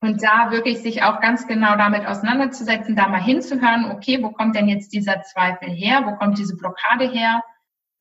[0.04, 4.54] Und da wirklich sich auch ganz genau damit auseinanderzusetzen, da mal hinzuhören, okay, wo kommt
[4.54, 6.02] denn jetzt dieser Zweifel her?
[6.06, 7.42] Wo kommt diese Blockade her?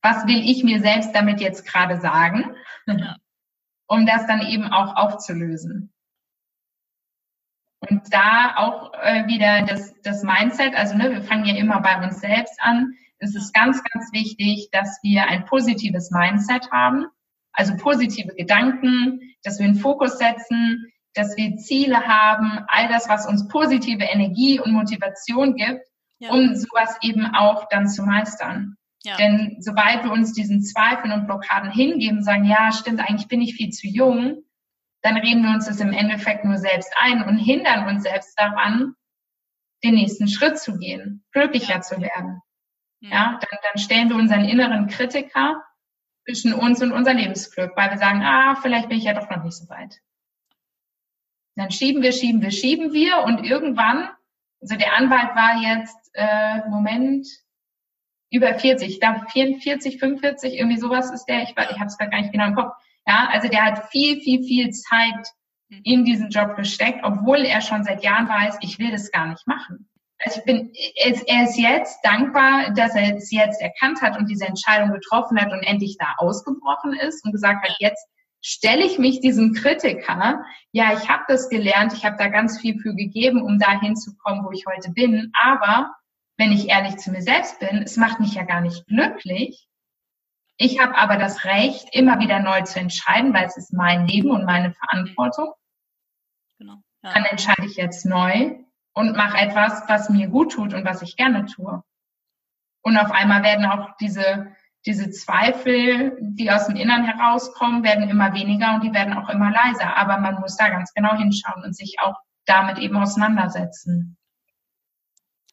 [0.03, 2.57] Was will ich mir selbst damit jetzt gerade sagen?
[2.87, 3.17] Ja.
[3.87, 5.93] um das dann eben auch aufzulösen.
[7.89, 12.03] Und da auch äh, wieder das, das Mindset, also ne, wir fangen ja immer bei
[12.03, 12.95] uns selbst an.
[13.19, 17.07] Es ist ganz, ganz wichtig, dass wir ein positives Mindset haben,
[17.53, 23.27] also positive Gedanken, dass wir einen Fokus setzen, dass wir Ziele haben, all das, was
[23.27, 25.87] uns positive Energie und Motivation gibt,
[26.19, 26.31] ja.
[26.31, 28.77] um sowas eben auch dann zu meistern.
[29.05, 29.17] Ja.
[29.17, 33.55] Denn sobald wir uns diesen Zweifeln und Blockaden hingeben, sagen, ja, stimmt, eigentlich bin ich
[33.55, 34.45] viel zu jung,
[35.03, 38.95] dann reden wir uns das im Endeffekt nur selbst ein und hindern uns selbst daran,
[39.83, 41.81] den nächsten Schritt zu gehen, glücklicher ja.
[41.81, 42.41] zu werden.
[43.01, 45.61] Ja, dann, dann stellen wir unseren inneren Kritiker
[46.25, 49.43] zwischen uns und unser Lebensglück, weil wir sagen, ah, vielleicht bin ich ja doch noch
[49.43, 49.99] nicht so weit.
[51.57, 54.09] Dann schieben wir, schieben wir, schieben wir und irgendwann,
[54.61, 57.27] also der Anwalt war jetzt, äh, Moment,
[58.31, 62.09] über 40, ich glaube 44, 45, irgendwie sowas ist der, ich, ich habe es gar
[62.09, 62.73] nicht genau im Kopf.
[63.07, 65.29] Ja, also der hat viel, viel, viel Zeit
[65.85, 69.47] in diesen Job gesteckt, obwohl er schon seit Jahren weiß, ich will das gar nicht
[69.47, 69.89] machen.
[70.19, 70.73] Also ich bin,
[71.27, 75.53] er ist jetzt dankbar, dass er es jetzt erkannt hat und diese Entscheidung getroffen hat
[75.53, 78.07] und endlich da ausgebrochen ist und gesagt hat, jetzt
[78.43, 82.79] stelle ich mich diesem Kritiker, ja, ich habe das gelernt, ich habe da ganz viel
[82.81, 85.95] für gegeben, um da hinzukommen, wo ich heute bin, aber
[86.37, 89.69] wenn ich ehrlich zu mir selbst bin, es macht mich ja gar nicht glücklich.
[90.57, 94.31] Ich habe aber das Recht, immer wieder neu zu entscheiden, weil es ist mein Leben
[94.31, 95.53] und meine Verantwortung.
[96.59, 96.83] Genau.
[97.03, 97.13] Ja.
[97.15, 98.57] Dann entscheide ich jetzt neu
[98.93, 101.83] und mache etwas, was mir gut tut und was ich gerne tue.
[102.83, 104.55] Und auf einmal werden auch diese
[104.85, 109.51] diese Zweifel, die aus dem Innern herauskommen, werden immer weniger und die werden auch immer
[109.51, 109.97] leiser.
[109.97, 112.17] Aber man muss da ganz genau hinschauen und sich auch
[112.47, 114.17] damit eben auseinandersetzen.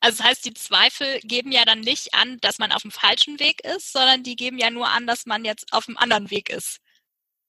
[0.01, 3.39] Also das heißt, die Zweifel geben ja dann nicht an, dass man auf dem falschen
[3.39, 6.49] Weg ist, sondern die geben ja nur an, dass man jetzt auf dem anderen Weg
[6.49, 6.79] ist.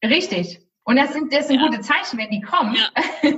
[0.02, 0.60] Richtig.
[0.84, 1.66] Und das sind, das sind ja.
[1.66, 2.74] gute Zeichen, wenn die kommen.
[2.74, 2.88] Ja.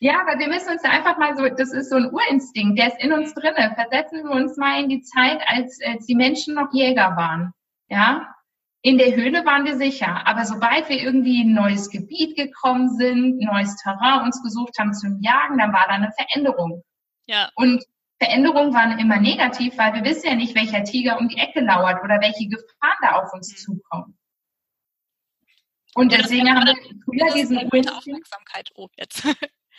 [0.00, 2.88] ja, aber wir müssen uns da einfach mal so, das ist so ein Urinstinkt, der
[2.88, 3.74] ist in uns drinne.
[3.74, 7.52] Versetzen wir uns mal in die Zeit, als, als die Menschen noch Jäger waren.
[7.88, 8.34] Ja,
[8.82, 12.90] in der Höhle waren wir sicher, aber sobald wir irgendwie in ein neues Gebiet gekommen
[12.96, 16.84] sind, neues Terrain uns gesucht haben zum Jagen, dann war da eine Veränderung.
[17.26, 17.50] Ja.
[17.56, 17.84] Und
[18.20, 22.02] Veränderungen waren immer negativ, weil wir wissen ja nicht, welcher Tiger um die Ecke lauert
[22.04, 23.56] oder welche Gefahren da auf uns mhm.
[23.56, 24.18] zukommen.
[25.94, 28.70] Und deswegen haben wir früher diesen Aufmerksamkeit.
[28.76, 29.26] Oh, jetzt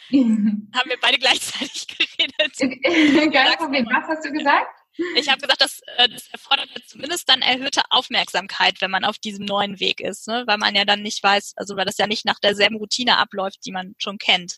[0.11, 1.87] haben wir beide gleichzeitig
[2.17, 3.33] geredet.
[3.33, 3.85] Kein Problem.
[3.91, 4.67] Was hast du gesagt?
[5.15, 9.45] Ich habe gesagt, das, äh, das erfordert zumindest dann erhöhte Aufmerksamkeit, wenn man auf diesem
[9.45, 10.43] neuen Weg ist, ne?
[10.45, 13.65] weil man ja dann nicht weiß, also weil das ja nicht nach derselben Routine abläuft,
[13.65, 14.57] die man schon kennt.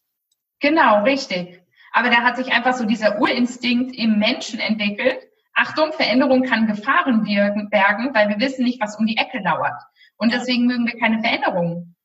[0.59, 1.61] Genau, richtig.
[1.91, 5.19] Aber da hat sich einfach so dieser Urinstinkt im Menschen entwickelt.
[5.53, 9.81] Achtung, Veränderung kann Gefahren bergen, weil wir wissen nicht, was um die Ecke lauert.
[10.17, 11.95] Und deswegen mögen wir keine Veränderungen.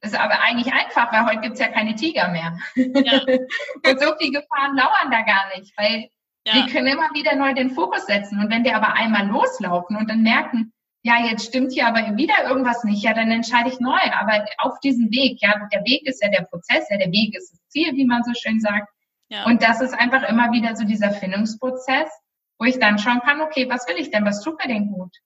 [0.00, 2.58] Das ist aber eigentlich einfach, weil heute gibt's ja keine Tiger mehr.
[2.74, 3.20] Ja.
[3.90, 6.08] und so viele Gefahren lauern da gar nicht, weil
[6.46, 6.54] ja.
[6.54, 8.38] wir können immer wieder neu den Fokus setzen.
[8.40, 10.72] Und wenn wir aber einmal loslaufen und dann merken,
[11.02, 13.98] ja, jetzt stimmt hier aber wieder irgendwas nicht, ja, dann entscheide ich neu.
[14.18, 17.52] Aber auf diesem Weg, ja, der Weg ist ja der Prozess, ja, der Weg ist
[17.52, 18.88] das Ziel, wie man so schön sagt.
[19.28, 19.44] Ja.
[19.44, 22.10] Und das ist einfach immer wieder so dieser Findungsprozess,
[22.58, 25.16] wo ich dann schauen kann, okay, was will ich denn, was tut mir denn gut?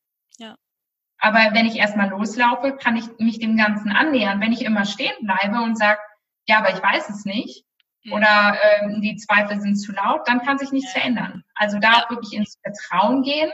[1.20, 4.40] Aber wenn ich erstmal loslaufe, kann ich mich dem Ganzen annähern.
[4.40, 6.00] Wenn ich immer stehen bleibe und sage,
[6.48, 7.64] ja, aber ich weiß es nicht,
[8.04, 8.12] mhm.
[8.12, 11.00] oder ähm, die Zweifel sind zu laut, dann kann sich nichts ja.
[11.00, 11.44] verändern.
[11.54, 12.06] Also da ja.
[12.10, 13.50] wirklich ins Vertrauen gehen.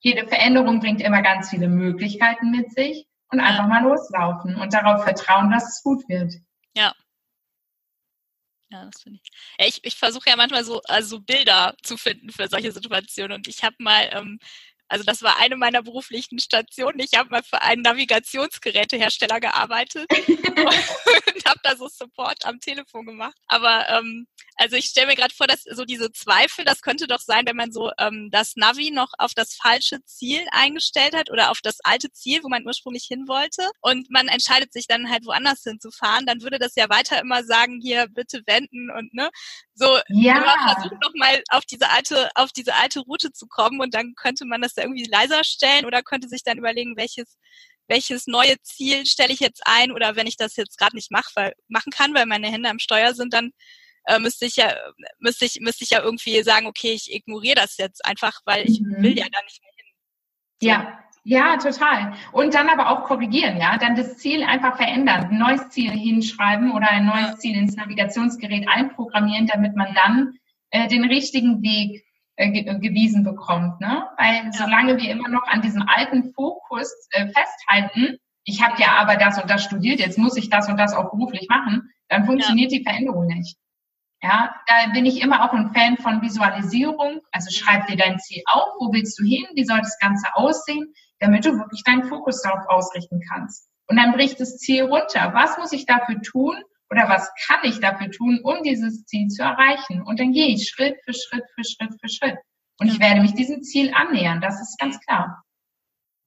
[0.00, 5.04] Jede Veränderung bringt immer ganz viele Möglichkeiten mit sich und einfach mal loslaufen und darauf
[5.04, 6.34] vertrauen, dass es gut wird.
[6.74, 6.94] Ja,
[8.72, 9.30] ja, das finde ich.
[9.58, 13.38] Ja, ich, ich versuche ja manchmal so also Bilder zu finden für solche Situationen.
[13.38, 14.38] Und ich habe mal ähm,
[14.90, 16.98] also das war eine meiner beruflichen Stationen.
[16.98, 23.36] Ich habe mal für einen Navigationsgerätehersteller gearbeitet und habe da so Support am Telefon gemacht.
[23.46, 24.26] Aber ähm,
[24.56, 27.56] also ich stelle mir gerade vor, dass so diese Zweifel, das könnte doch sein, wenn
[27.56, 31.78] man so ähm, das Navi noch auf das falsche Ziel eingestellt hat oder auf das
[31.84, 36.26] alte Ziel, wo man ursprünglich hin wollte und man entscheidet sich dann halt woanders hinzufahren,
[36.26, 39.30] dann würde das ja weiter immer sagen, hier bitte wenden und ne,
[39.74, 40.36] so ja.
[40.38, 44.14] immer versuchen noch mal auf diese alte auf diese alte Route zu kommen und dann
[44.14, 47.38] könnte man das irgendwie leiser stellen oder könnte sich dann überlegen, welches
[47.88, 51.28] welches neue Ziel stelle ich jetzt ein oder wenn ich das jetzt gerade nicht mach,
[51.34, 53.50] weil, machen kann, weil meine Hände am Steuer sind, dann
[54.06, 54.72] äh, müsste ich ja
[55.18, 58.80] müsste ich müsste ich ja irgendwie sagen, okay, ich ignoriere das jetzt einfach, weil ich
[58.80, 59.02] mhm.
[59.02, 59.86] will ja da nicht mehr hin.
[60.62, 62.14] Ja, ja, total.
[62.32, 63.76] Und dann aber auch korrigieren, ja.
[63.76, 68.66] Dann das Ziel einfach verändern, ein neues Ziel hinschreiben oder ein neues Ziel ins Navigationsgerät
[68.68, 70.38] einprogrammieren, damit man dann
[70.70, 72.04] äh, den richtigen Weg
[72.48, 73.80] gewiesen bekommt.
[73.80, 74.06] Ne?
[74.16, 79.16] Weil solange wir immer noch an diesem alten Fokus äh, festhalten, ich habe ja aber
[79.16, 82.72] das und das studiert, jetzt muss ich das und das auch beruflich machen, dann funktioniert
[82.72, 82.78] ja.
[82.78, 83.56] die Veränderung nicht.
[84.22, 87.20] Ja, da bin ich immer auch ein Fan von Visualisierung.
[87.32, 90.92] Also schreib dir dein Ziel auf, wo willst du hin, wie soll das Ganze aussehen,
[91.20, 93.68] damit du wirklich deinen Fokus darauf ausrichten kannst.
[93.86, 95.32] Und dann bricht das Ziel runter.
[95.32, 96.56] Was muss ich dafür tun
[96.90, 100.02] oder was kann ich dafür tun, um dieses Ziel zu erreichen?
[100.02, 102.36] Und dann gehe ich Schritt für Schritt für Schritt für Schritt.
[102.78, 105.44] Und ich werde mich diesem Ziel annähern, das ist ganz klar.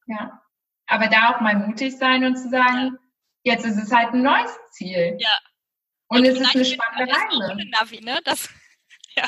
[0.05, 0.39] Ja.
[0.85, 2.97] Aber da auch mal mutig sein und zu sagen,
[3.43, 5.17] jetzt ist es halt ein neues Ziel.
[5.19, 5.29] Ja.
[6.07, 7.69] Und, und es ist eine spannende Reise.
[7.71, 8.19] Navi, ne?
[8.23, 8.47] Das,
[9.15, 9.23] ja,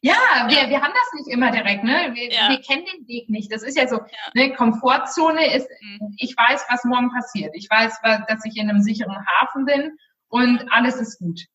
[0.00, 0.68] ja, wir, ja.
[0.68, 2.10] wir haben das nicht immer direkt, ne?
[2.14, 2.48] Wir, ja.
[2.50, 3.50] wir kennen den Weg nicht.
[3.50, 4.00] Das ist ja so,
[4.34, 6.14] ne, Komfortzone ist, mhm.
[6.18, 7.54] ich weiß, was morgen passiert.
[7.54, 9.96] Ich weiß, dass ich in einem sicheren Hafen bin
[10.34, 11.46] und alles ist gut.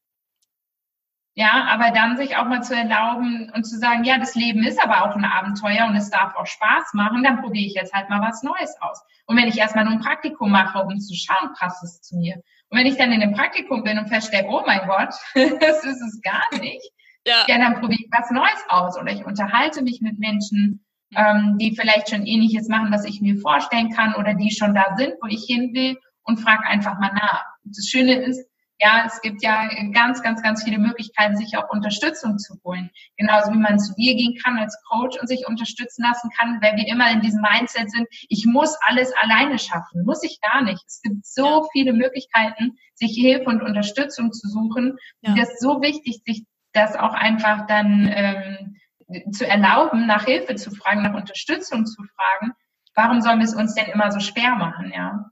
[1.36, 4.82] Ja, aber dann sich auch mal zu erlauben und zu sagen, ja, das Leben ist
[4.82, 8.10] aber auch ein Abenteuer und es darf auch Spaß machen, dann probiere ich jetzt halt
[8.10, 9.02] mal was Neues aus.
[9.26, 12.36] Und wenn ich erstmal nur ein Praktikum mache, um zu schauen, passt es zu mir.
[12.70, 16.02] Und wenn ich dann in dem Praktikum bin und feststelle, oh mein Gott, das ist
[16.02, 16.90] es gar nicht,
[17.28, 17.44] ja.
[17.48, 21.76] ja, dann probiere ich was Neues aus oder ich unterhalte mich mit Menschen, ähm, die
[21.76, 25.28] vielleicht schon ähnliches machen, was ich mir vorstellen kann oder die schon da sind, wo
[25.28, 27.46] ich hin will und frage einfach mal nach.
[27.64, 28.49] Das Schöne ist,
[28.80, 32.90] ja, es gibt ja ganz, ganz, ganz viele Möglichkeiten, sich auch Unterstützung zu holen.
[33.18, 36.78] Genauso wie man zu dir gehen kann als Coach und sich unterstützen lassen kann, weil
[36.78, 40.06] wir immer in diesem Mindset sind, ich muss alles alleine schaffen.
[40.06, 40.82] Muss ich gar nicht.
[40.88, 44.98] Es gibt so viele Möglichkeiten, sich Hilfe und Unterstützung zu suchen.
[45.22, 45.32] Ja.
[45.32, 50.56] Und das ist so wichtig, sich das auch einfach dann ähm, zu erlauben, nach Hilfe
[50.56, 52.54] zu fragen, nach Unterstützung zu fragen.
[52.96, 55.32] Warum sollen wir es uns denn immer so schwer machen, ja?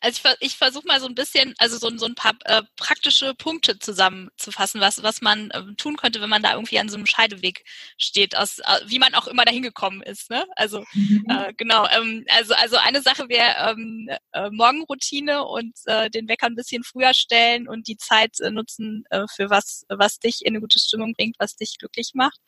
[0.00, 3.34] Also ich, ich versuche mal so ein bisschen, also so, so ein paar äh, praktische
[3.34, 7.06] Punkte zusammenzufassen, was, was man äh, tun könnte, wenn man da irgendwie an so einem
[7.06, 7.64] Scheideweg
[7.98, 10.30] steht, aus äh, wie man auch immer dahin gekommen ist.
[10.30, 10.46] Ne?
[10.56, 11.24] Also mhm.
[11.28, 16.46] äh, genau, ähm, also, also eine Sache wäre ähm, äh, Morgenroutine und äh, den Wecker
[16.46, 20.54] ein bisschen früher stellen und die Zeit äh, nutzen äh, für was, was dich in
[20.54, 22.38] eine gute Stimmung bringt, was dich glücklich macht.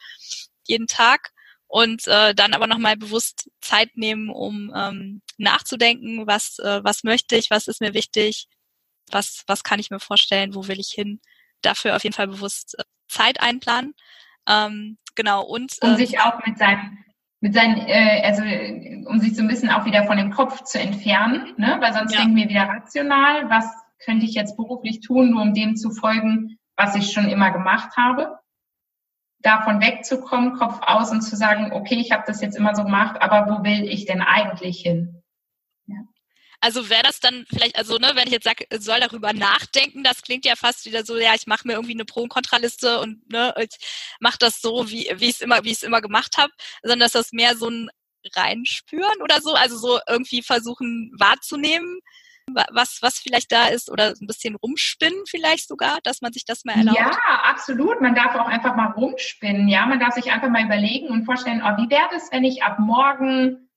[0.66, 1.32] Jeden Tag
[1.72, 7.34] und äh, dann aber nochmal bewusst Zeit nehmen, um ähm, nachzudenken, was, äh, was möchte
[7.34, 8.46] ich, was ist mir wichtig,
[9.10, 11.22] was, was kann ich mir vorstellen, wo will ich hin.
[11.62, 13.94] Dafür auf jeden Fall bewusst äh, Zeit einplanen.
[14.46, 16.98] Ähm, genau, und äh, um sich auch mit seinem
[17.40, 18.42] mit seinen, äh, also
[19.08, 21.78] um sich so ein bisschen auch wieder von dem Kopf zu entfernen, ne?
[21.80, 22.20] weil sonst ja.
[22.20, 23.64] denken wir wieder rational, was
[24.04, 27.96] könnte ich jetzt beruflich tun, nur um dem zu folgen, was ich schon immer gemacht
[27.96, 28.41] habe
[29.42, 33.20] davon wegzukommen, Kopf aus und zu sagen, okay, ich habe das jetzt immer so gemacht,
[33.20, 35.22] aber wo will ich denn eigentlich hin?
[36.64, 40.22] Also wäre das dann vielleicht, also ne, wenn ich jetzt sage, soll darüber nachdenken, das
[40.22, 43.28] klingt ja fast wieder so, ja, ich mache mir irgendwie eine Pro- und Kontraliste und
[43.32, 43.76] ne, ich
[44.20, 47.00] mache das so, wie, wie ich es immer, wie ich es immer gemacht habe, sondern
[47.00, 47.90] dass das mehr so ein
[48.36, 51.98] reinspüren oder so, also so irgendwie versuchen wahrzunehmen,
[52.72, 56.64] was, was vielleicht da ist oder ein bisschen rumspinnen vielleicht sogar, dass man sich das
[56.64, 56.98] mal erlaubt?
[56.98, 57.10] Ja,
[57.44, 58.00] absolut.
[58.00, 59.68] Man darf auch einfach mal rumspinnen.
[59.68, 62.62] Ja, man darf sich einfach mal überlegen und vorstellen, oh, wie wäre es, wenn ich
[62.62, 63.68] ab morgen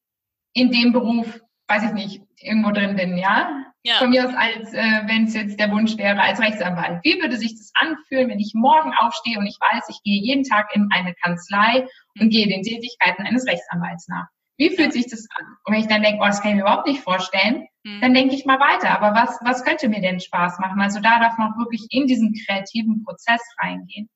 [0.53, 3.66] in dem Beruf, weiß ich nicht, irgendwo drin bin, ja?
[3.84, 3.95] ja.
[3.95, 6.99] Von mir aus als, äh, wenn es jetzt der Wunsch wäre, als Rechtsanwalt.
[7.03, 10.43] Wie würde sich das anfühlen, wenn ich morgen aufstehe und ich weiß, ich gehe jeden
[10.43, 11.88] Tag in eine Kanzlei
[12.20, 14.28] und gehe den Tätigkeiten eines Rechtsanwalts nach?
[14.58, 15.45] Wie fühlt sich das an?
[15.64, 18.01] Und wenn ich dann denke, oh, das kann ich mir überhaupt nicht vorstellen, mhm.
[18.01, 18.89] dann denke ich mal weiter.
[18.89, 20.80] Aber was, was könnte mir denn Spaß machen?
[20.80, 24.10] Also da darf man auch wirklich in diesen kreativen Prozess reingehen.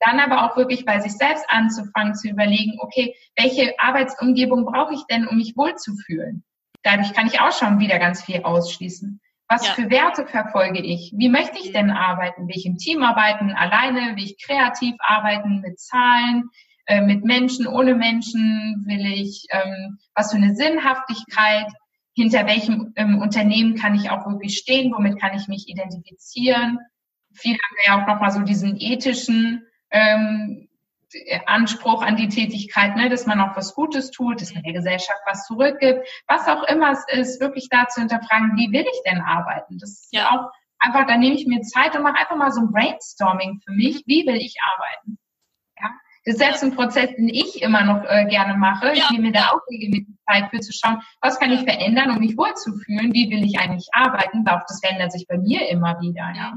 [0.00, 5.04] Dann aber auch wirklich bei sich selbst anzufangen, zu überlegen, okay, welche Arbeitsumgebung brauche ich
[5.08, 6.44] denn, um mich wohlzufühlen?
[6.82, 9.20] Dadurch kann ich auch schon wieder ganz viel ausschließen.
[9.48, 9.74] Was ja.
[9.74, 11.12] für Werte verfolge ich?
[11.16, 12.48] Wie möchte ich denn arbeiten?
[12.48, 14.16] Will ich im Team arbeiten, alleine?
[14.16, 16.50] Will ich kreativ arbeiten mit Zahlen?
[16.86, 21.66] Äh, mit Menschen, ohne Menschen will ich, ähm, was für eine Sinnhaftigkeit,
[22.14, 26.78] hinter welchem ähm, Unternehmen kann ich auch wirklich stehen, womit kann ich mich identifizieren.
[27.34, 30.68] Viele haben ja auch nochmal so diesen ethischen ähm,
[31.46, 35.20] Anspruch an die Tätigkeit, ne, dass man auch was Gutes tut, dass man der Gesellschaft
[35.26, 39.20] was zurückgibt, was auch immer es ist, wirklich da zu hinterfragen, wie will ich denn
[39.20, 39.78] arbeiten?
[39.78, 42.60] Das ist ja auch einfach, da nehme ich mir Zeit und mache einfach mal so
[42.60, 45.18] ein Brainstorming für mich, wie will ich arbeiten?
[46.26, 48.92] Das ist selbst ein Prozess, den ich immer noch äh, gerne mache.
[48.92, 52.18] Ich nehme mir da auch regelmäßig Zeit für zu schauen, was kann ich verändern, um
[52.18, 56.32] mich wohlzufühlen, wie will ich eigentlich arbeiten, auch das verändert sich bei mir immer wieder.
[56.34, 56.54] Ja.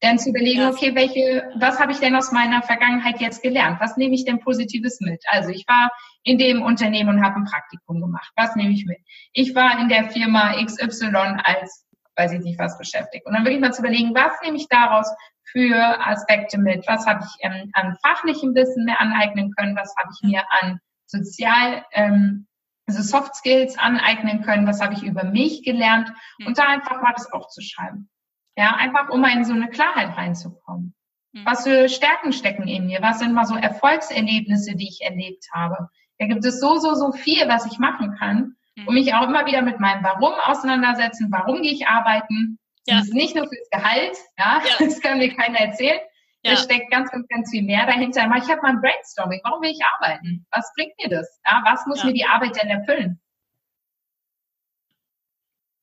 [0.00, 3.80] Dann zu überlegen, okay, welche, was habe ich denn aus meiner Vergangenheit jetzt gelernt?
[3.80, 5.22] Was nehme ich denn Positives mit?
[5.28, 5.92] Also ich war
[6.24, 8.32] in dem Unternehmen und habe ein Praktikum gemacht.
[8.34, 8.98] Was nehme ich mit?
[9.32, 11.83] Ich war in der Firma XY als,
[12.16, 13.26] weiß ich nicht was, beschäftigt.
[13.26, 15.12] Und dann wirklich mal zu überlegen, was nehme ich daraus
[15.50, 16.86] für Aspekte mit?
[16.88, 19.76] Was habe ich ähm, an fachlichem Wissen mehr aneignen können?
[19.76, 22.46] Was habe ich mir an sozial, ähm,
[22.86, 24.66] also Soft Skills aneignen können?
[24.66, 26.12] Was habe ich über mich gelernt?
[26.38, 26.48] Mhm.
[26.48, 28.10] Und da einfach mal das aufzuschreiben.
[28.56, 30.94] Ja, einfach um mal in so eine Klarheit reinzukommen.
[31.32, 31.46] Mhm.
[31.46, 33.02] Was für Stärken stecken in mir?
[33.02, 35.88] Was sind mal so Erfolgserlebnisse, die ich erlebt habe?
[36.18, 38.56] Da gibt es so, so, so viel, was ich machen kann.
[38.76, 38.88] Mhm.
[38.88, 41.28] Und mich auch immer wieder mit meinem Warum auseinandersetzen.
[41.30, 42.58] Warum gehe ich arbeiten?
[42.86, 42.98] Ja.
[42.98, 44.74] Das ist nicht nur fürs Gehalt, ja, ja.
[44.84, 46.00] das kann mir keiner erzählen.
[46.42, 46.52] Ja.
[46.52, 48.30] Da steckt ganz, ganz, ganz viel mehr dahinter.
[48.36, 49.40] Ich habe mal ein Brainstorming.
[49.44, 50.46] Warum will ich arbeiten?
[50.50, 51.40] Was bringt mir das?
[51.46, 53.20] Ja, was muss mir die Arbeit denn erfüllen?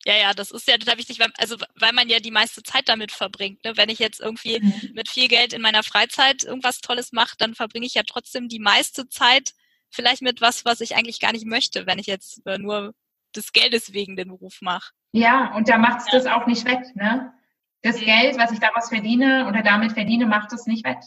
[0.06, 2.90] Ja, ja, das ist ja total wichtig, weil, also weil man ja die meiste Zeit
[2.90, 3.64] damit verbringt.
[3.64, 3.78] Ne?
[3.78, 4.94] Wenn ich jetzt irgendwie mhm.
[4.94, 8.60] mit viel Geld in meiner Freizeit irgendwas Tolles mache, dann verbringe ich ja trotzdem die
[8.60, 9.54] meiste Zeit
[9.92, 12.94] vielleicht mit was, was ich eigentlich gar nicht möchte, wenn ich jetzt äh, nur
[13.36, 14.92] des Geldes wegen den Beruf mache.
[15.12, 16.20] Ja, und da macht es ja.
[16.20, 16.96] das auch nicht wett.
[16.96, 17.34] Ne?
[17.82, 18.06] Das mhm.
[18.06, 21.04] Geld, was ich daraus verdiene oder damit verdiene, macht es nicht wett.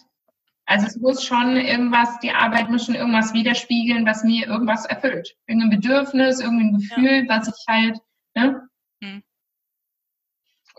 [0.66, 5.36] Also es muss schon irgendwas, die Arbeit muss schon irgendwas widerspiegeln, was mir irgendwas erfüllt.
[5.46, 7.28] Irgendein Bedürfnis, irgendein Gefühl, ja.
[7.28, 7.98] was ich halt,
[8.34, 8.68] ne?
[9.00, 9.22] Mhm.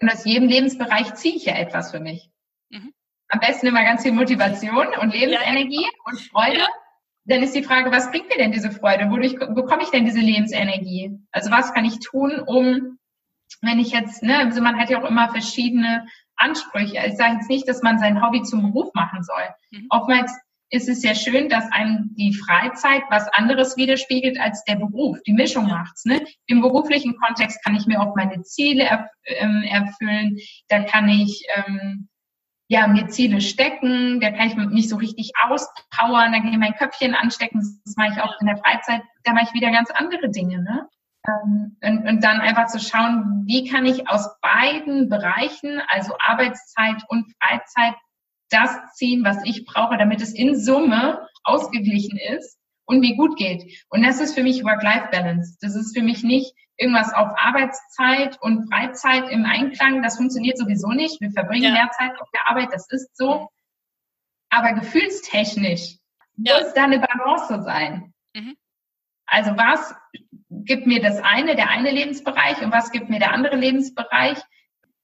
[0.01, 2.31] Und aus jedem Lebensbereich ziehe ich ja etwas für mich.
[2.69, 2.93] Mhm.
[3.27, 6.59] Am besten immer ganz viel Motivation und Lebensenergie ja, und Freude.
[6.59, 6.67] Ja
[7.25, 9.09] dann ist die Frage, was bringt mir denn diese Freude?
[9.09, 11.11] Wodurch bekomme ich denn diese Lebensenergie?
[11.31, 12.99] Also was kann ich tun, um,
[13.61, 16.05] wenn ich jetzt, ne, also man hat ja auch immer verschiedene
[16.35, 16.97] Ansprüche.
[17.07, 19.47] Ich sage jetzt nicht, dass man sein Hobby zum Beruf machen soll.
[19.71, 19.87] Mhm.
[19.89, 20.31] Oftmals
[20.69, 25.17] ist es ja schön, dass einem die Freizeit was anderes widerspiegelt als der Beruf.
[25.25, 26.05] Die Mischung macht's.
[26.05, 26.25] Ne?
[26.47, 30.37] Im beruflichen Kontext kann ich mir auch meine Ziele ähm, erfüllen.
[30.67, 32.09] Da kann ich ähm,
[32.67, 36.75] ja, mir Ziele stecken, da kann ich mich so richtig auspowern, da kann ich mein
[36.75, 40.29] Köpfchen anstecken, das mache ich auch in der Freizeit, da mache ich wieder ganz andere
[40.29, 40.87] Dinge, ne?
[41.27, 47.03] Ähm, und, und dann einfach zu schauen, wie kann ich aus beiden Bereichen, also Arbeitszeit
[47.07, 47.95] und Freizeit,
[48.49, 53.83] das ziehen, was ich brauche, damit es in Summe ausgeglichen ist und mir gut geht.
[53.89, 55.57] Und das ist für mich Work-Life-Balance.
[55.61, 60.03] Das ist für mich nicht irgendwas auf Arbeitszeit und Freizeit im Einklang.
[60.03, 61.21] Das funktioniert sowieso nicht.
[61.21, 61.71] Wir verbringen ja.
[61.71, 63.49] mehr Zeit auf der Arbeit, das ist so.
[64.49, 65.97] Aber gefühlstechnisch
[66.37, 66.59] ja.
[66.59, 68.13] muss da eine Balance sein.
[68.33, 68.55] Mhm.
[69.25, 69.95] Also was
[70.49, 74.39] gibt mir das eine, der eine Lebensbereich und was gibt mir der andere Lebensbereich,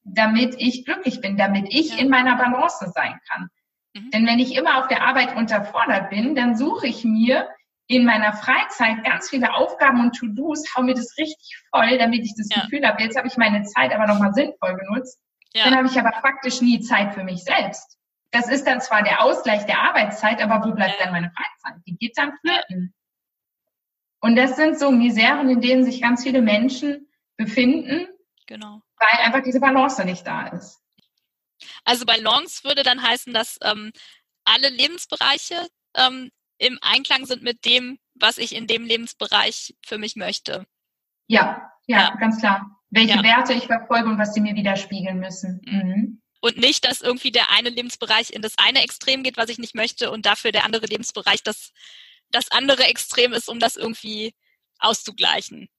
[0.04, 1.98] damit ich glücklich bin, damit ich ja.
[1.98, 3.50] in meiner Balance sein kann.
[3.94, 4.12] Mhm.
[4.12, 7.48] Denn wenn ich immer auf der Arbeit unterfordert bin, dann suche ich mir
[7.92, 12.34] in meiner Freizeit ganz viele Aufgaben und To-Dos, hau mir das richtig voll, damit ich
[12.38, 12.64] das ja.
[12.64, 15.20] Gefühl habe, jetzt habe ich meine Zeit aber nochmal sinnvoll genutzt.
[15.54, 15.66] Ja.
[15.66, 17.98] Dann habe ich aber faktisch nie Zeit für mich selbst.
[18.32, 21.06] Das ist dann zwar der Ausgleich der Arbeitszeit, aber wo bleibt ja.
[21.06, 21.82] dann meine Freizeit?
[21.86, 22.94] Die geht dann flirten.
[24.22, 28.08] Und das sind so Miseren, in denen sich ganz viele Menschen befinden.
[28.48, 28.82] Genau.
[28.98, 30.80] Weil einfach diese Balance nicht da ist.
[31.84, 33.92] Also Balance würde dann heißen, dass ähm,
[34.46, 35.68] alle Lebensbereiche
[35.98, 36.32] ähm,
[36.62, 40.66] im Einklang sind mit dem, was ich in dem Lebensbereich für mich möchte.
[41.28, 42.16] Ja, ja, ja.
[42.20, 42.80] ganz klar.
[42.92, 43.24] Welche ja.
[43.24, 45.62] Werte ich verfolge und was sie mir widerspiegeln müssen.
[45.66, 45.78] Mhm.
[45.78, 46.22] mhm.
[46.44, 49.76] Und nicht, dass irgendwie der eine Lebensbereich in das eine Extrem geht, was ich nicht
[49.76, 51.72] möchte, und dafür der andere Lebensbereich das,
[52.32, 54.34] das andere Extrem ist, um das irgendwie
[54.80, 55.70] auszugleichen.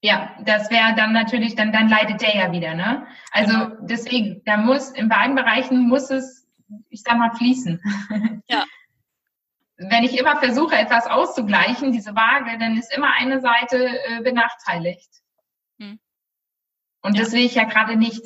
[0.00, 3.06] Ja, das wäre dann natürlich, dann, dann leidet der ja wieder, ne?
[3.30, 3.76] Also genau.
[3.82, 6.48] deswegen, da muss, in beiden Bereichen muss es,
[6.88, 7.82] ich sag mal, fließen.
[8.48, 8.64] Ja.
[9.88, 15.08] wenn ich immer versuche, etwas auszugleichen, diese Waage, dann ist immer eine Seite äh, benachteiligt.
[15.78, 15.98] Hm.
[17.00, 17.22] Und ja.
[17.22, 18.22] das will ich ja gerade nicht.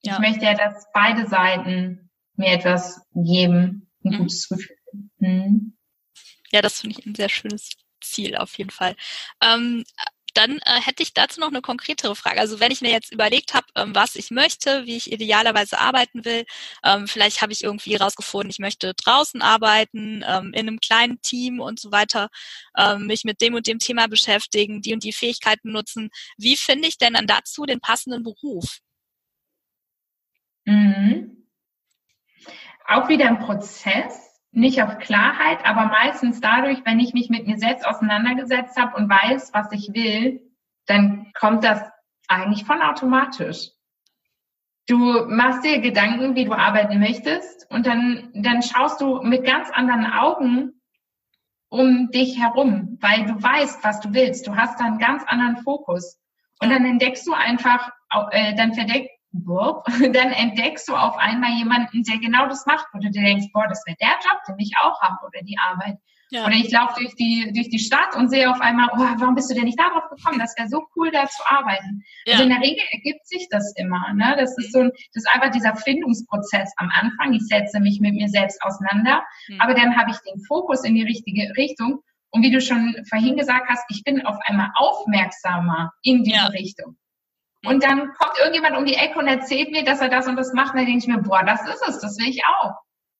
[0.00, 0.14] Ja.
[0.14, 4.18] Ich möchte ja, dass beide Seiten mir etwas geben, ein mhm.
[4.18, 4.78] gutes Gefühl.
[5.18, 5.76] Mhm.
[6.50, 8.96] Ja, das finde ich ein sehr schönes Ziel auf jeden Fall.
[9.42, 9.84] Ähm,
[10.38, 12.38] dann äh, hätte ich dazu noch eine konkretere Frage.
[12.38, 16.24] Also wenn ich mir jetzt überlegt habe, ähm, was ich möchte, wie ich idealerweise arbeiten
[16.24, 16.44] will,
[16.84, 21.58] ähm, vielleicht habe ich irgendwie herausgefunden, ich möchte draußen arbeiten, ähm, in einem kleinen Team
[21.60, 22.28] und so weiter,
[22.76, 26.10] ähm, mich mit dem und dem Thema beschäftigen, die und die Fähigkeiten nutzen.
[26.36, 28.78] Wie finde ich denn dann dazu den passenden Beruf?
[30.64, 31.48] Mhm.
[32.86, 34.27] Auch wieder ein Prozess
[34.58, 39.08] nicht auf Klarheit, aber meistens dadurch, wenn ich mich mit mir selbst auseinandergesetzt habe und
[39.08, 40.40] weiß, was ich will,
[40.86, 41.80] dann kommt das
[42.28, 43.70] eigentlich von automatisch.
[44.86, 49.70] Du machst dir Gedanken, wie du arbeiten möchtest und dann, dann schaust du mit ganz
[49.70, 50.72] anderen Augen
[51.68, 54.46] um dich herum, weil du weißt, was du willst.
[54.46, 56.18] Du hast da einen ganz anderen Fokus.
[56.60, 57.92] Und dann entdeckst du einfach,
[58.30, 59.10] äh, dann verdeckt,
[59.44, 63.46] Bob, dann entdeckst du auf einmal jemanden, der genau das macht, wo du dir denkst,
[63.52, 65.98] boah, das wäre der Job, den ich auch habe oder die Arbeit.
[66.30, 66.44] Ja.
[66.44, 69.50] Oder ich laufe durch die, durch die Stadt und sehe auf einmal, oh, warum bist
[69.50, 70.38] du denn nicht darauf gekommen?
[70.38, 72.04] Das wäre so cool, da zu arbeiten.
[72.26, 72.34] Ja.
[72.34, 74.12] Also in der Regel ergibt sich das immer.
[74.12, 74.36] Ne?
[74.38, 77.32] Das ist so ein, das ist einfach dieser Findungsprozess am Anfang.
[77.32, 79.60] Ich setze mich mit mir selbst auseinander, mhm.
[79.60, 82.00] aber dann habe ich den Fokus in die richtige Richtung.
[82.30, 86.46] Und wie du schon vorhin gesagt hast, ich bin auf einmal aufmerksamer in diese ja.
[86.48, 86.98] Richtung.
[87.64, 90.52] Und dann kommt irgendjemand um die Ecke und erzählt mir, dass er das und das
[90.52, 90.72] macht.
[90.72, 92.74] Und dann denke ich mir, boah, das ist es, das will ich auch.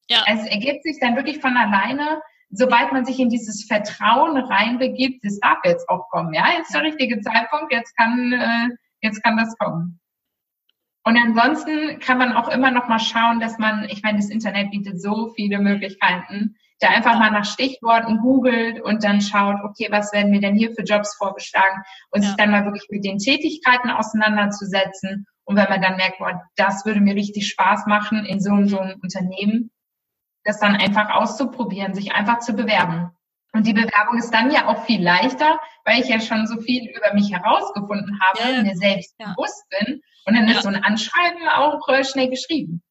[0.09, 0.25] Ja.
[0.27, 2.21] Es ergibt sich dann wirklich von alleine,
[2.51, 6.33] sobald man sich in dieses Vertrauen reinbegibt, das darf jetzt auch kommen.
[6.33, 8.69] Ja, jetzt ist der richtige Zeitpunkt, jetzt kann, äh,
[9.01, 10.01] jetzt kann das kommen.
[11.05, 14.71] Und ansonsten kann man auch immer noch mal schauen, dass man, ich meine, das Internet
[14.71, 20.13] bietet so viele Möglichkeiten, da einfach mal nach Stichworten googelt und dann schaut, okay, was
[20.13, 22.29] werden mir denn hier für Jobs vorgeschlagen und ja.
[22.29, 25.27] sich dann mal wirklich mit den Tätigkeiten auseinanderzusetzen.
[25.45, 28.79] Und wenn man dann merkt, boah, das würde mir richtig Spaß machen in so, so
[28.79, 29.71] einem Unternehmen,
[30.45, 33.11] das dann einfach auszuprobieren, sich einfach zu bewerben.
[33.53, 36.89] Und die Bewerbung ist dann ja auch viel leichter, weil ich ja schon so viel
[36.91, 38.63] über mich herausgefunden habe, ja, ja.
[38.63, 40.01] mir selbst bewusst bin.
[40.27, 42.83] Und dann ist so ein Anschreiben auch äh, schnell geschrieben.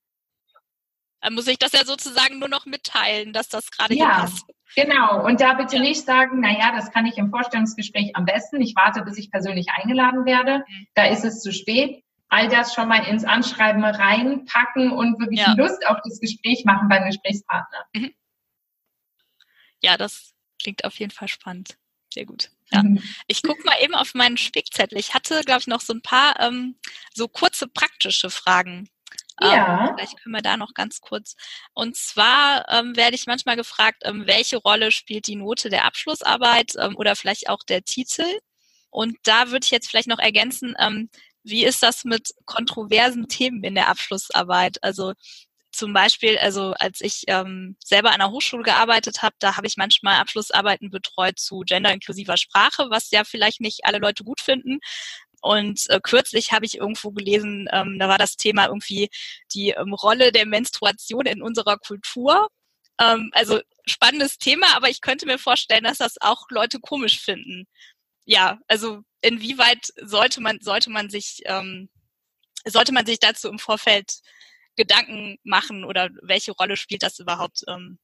[1.21, 4.45] Dann muss ich das ja sozusagen nur noch mitteilen, dass das gerade ja, hier passt.
[4.75, 5.25] Genau.
[5.25, 8.61] Und da bitte nicht sagen, na ja, das kann ich im Vorstellungsgespräch am besten.
[8.61, 10.63] Ich warte, bis ich persönlich eingeladen werde.
[10.67, 10.87] Mhm.
[10.93, 12.03] Da ist es zu spät.
[12.29, 15.53] All das schon mal ins Anschreiben reinpacken und wirklich ja.
[15.53, 17.85] Lust auf das Gespräch machen beim Gesprächspartner.
[17.93, 18.13] Mhm.
[19.81, 21.77] Ja, das klingt auf jeden Fall spannend.
[22.13, 22.51] Sehr gut.
[22.71, 22.83] Ja.
[22.83, 23.01] Mhm.
[23.27, 24.97] Ich gucke mal eben auf meinen Spickzettel.
[24.97, 26.75] Ich hatte, glaube ich, noch so ein paar ähm,
[27.13, 28.89] so kurze praktische Fragen
[29.41, 29.87] ja.
[29.89, 31.35] Ähm, vielleicht können wir da noch ganz kurz.
[31.73, 36.73] Und zwar ähm, werde ich manchmal gefragt, ähm, welche Rolle spielt die Note der Abschlussarbeit
[36.79, 38.25] ähm, oder vielleicht auch der Titel?
[38.89, 41.09] Und da würde ich jetzt vielleicht noch ergänzen, ähm,
[41.43, 44.83] wie ist das mit kontroversen Themen in der Abschlussarbeit?
[44.83, 45.13] Also
[45.71, 49.77] zum Beispiel, also als ich ähm, selber an der Hochschule gearbeitet habe, da habe ich
[49.77, 54.79] manchmal Abschlussarbeiten betreut zu genderinklusiver Sprache, was ja vielleicht nicht alle Leute gut finden.
[55.41, 59.09] Und äh, kürzlich habe ich irgendwo gelesen, ähm, da war das Thema irgendwie
[59.53, 62.47] die ähm, Rolle der Menstruation in unserer Kultur.
[62.99, 67.65] Ähm, also spannendes Thema, aber ich könnte mir vorstellen, dass das auch Leute komisch finden.
[68.25, 71.89] Ja, also inwieweit sollte man sollte man sich ähm,
[72.65, 74.19] sollte man sich dazu im Vorfeld
[74.75, 77.99] Gedanken machen oder welche Rolle spielt das überhaupt ähm,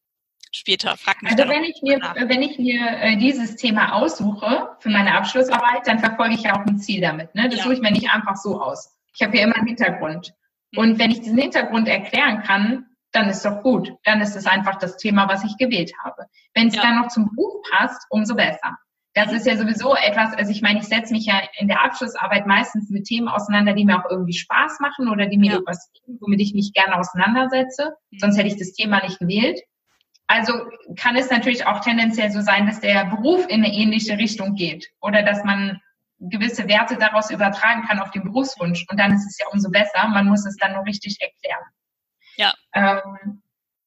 [0.56, 0.96] später?
[0.98, 5.16] Frag mich also wenn ich mir, wenn ich mir äh, dieses Thema aussuche für meine
[5.16, 7.34] Abschlussarbeit, dann verfolge ich ja auch ein Ziel damit.
[7.36, 7.50] Ne?
[7.50, 7.64] Das ja.
[7.64, 8.98] suche ich mir nicht einfach so aus.
[9.16, 10.34] Ich habe ja immer einen Hintergrund.
[10.72, 10.80] Mhm.
[10.80, 13.94] Und wenn ich diesen Hintergrund erklären kann, dann ist doch gut.
[14.04, 16.26] Dann ist es einfach das Thema, was ich gewählt habe.
[16.54, 16.82] Wenn es ja.
[16.82, 18.78] dann noch zum Buch passt, umso besser.
[19.16, 22.48] Das ist ja sowieso etwas, also ich meine, ich setze mich ja in der Abschlussarbeit
[22.48, 25.54] meistens mit Themen auseinander, die mir auch irgendwie Spaß machen oder die mir ja.
[25.54, 27.94] irgendwas geben, womit ich mich gerne auseinandersetze.
[28.10, 28.18] Mhm.
[28.18, 29.62] Sonst hätte ich das Thema nicht gewählt.
[30.28, 30.54] Also
[30.96, 34.90] kann es natürlich auch tendenziell so sein, dass der Beruf in eine ähnliche Richtung geht
[35.02, 35.82] oder dass man
[36.20, 38.86] gewisse Werte daraus übertragen kann auf den Berufswunsch.
[38.90, 40.08] Und dann ist es ja umso besser.
[40.08, 41.64] Man muss es dann nur richtig erklären.
[42.38, 42.54] Ja.
[42.74, 43.44] Ähm,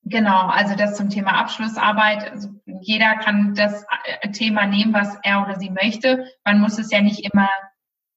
[0.09, 2.30] Genau, also das zum Thema Abschlussarbeit.
[2.30, 3.84] Also jeder kann das
[4.20, 6.30] äh, Thema nehmen, was er oder sie möchte.
[6.45, 7.51] Man muss es ja nicht immer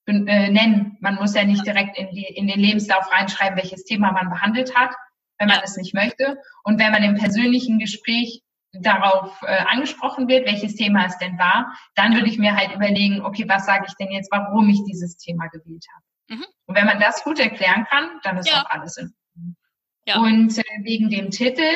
[0.06, 0.98] äh, nennen.
[1.00, 4.76] Man muss ja nicht direkt in, die, in den Lebenslauf reinschreiben, welches Thema man behandelt
[4.76, 4.94] hat,
[5.40, 6.38] wenn man es nicht möchte.
[6.64, 11.74] Und wenn man im persönlichen Gespräch darauf äh, angesprochen wird, welches Thema es denn war,
[11.96, 15.18] dann würde ich mir halt überlegen, okay, was sage ich denn jetzt, warum ich dieses
[15.18, 16.40] Thema gewählt habe.
[16.40, 16.46] Mhm.
[16.68, 18.62] Und wenn man das gut erklären kann, dann ist ja.
[18.62, 19.14] auch alles in
[20.10, 20.20] ja.
[20.22, 21.68] Und äh, wegen dem Titel,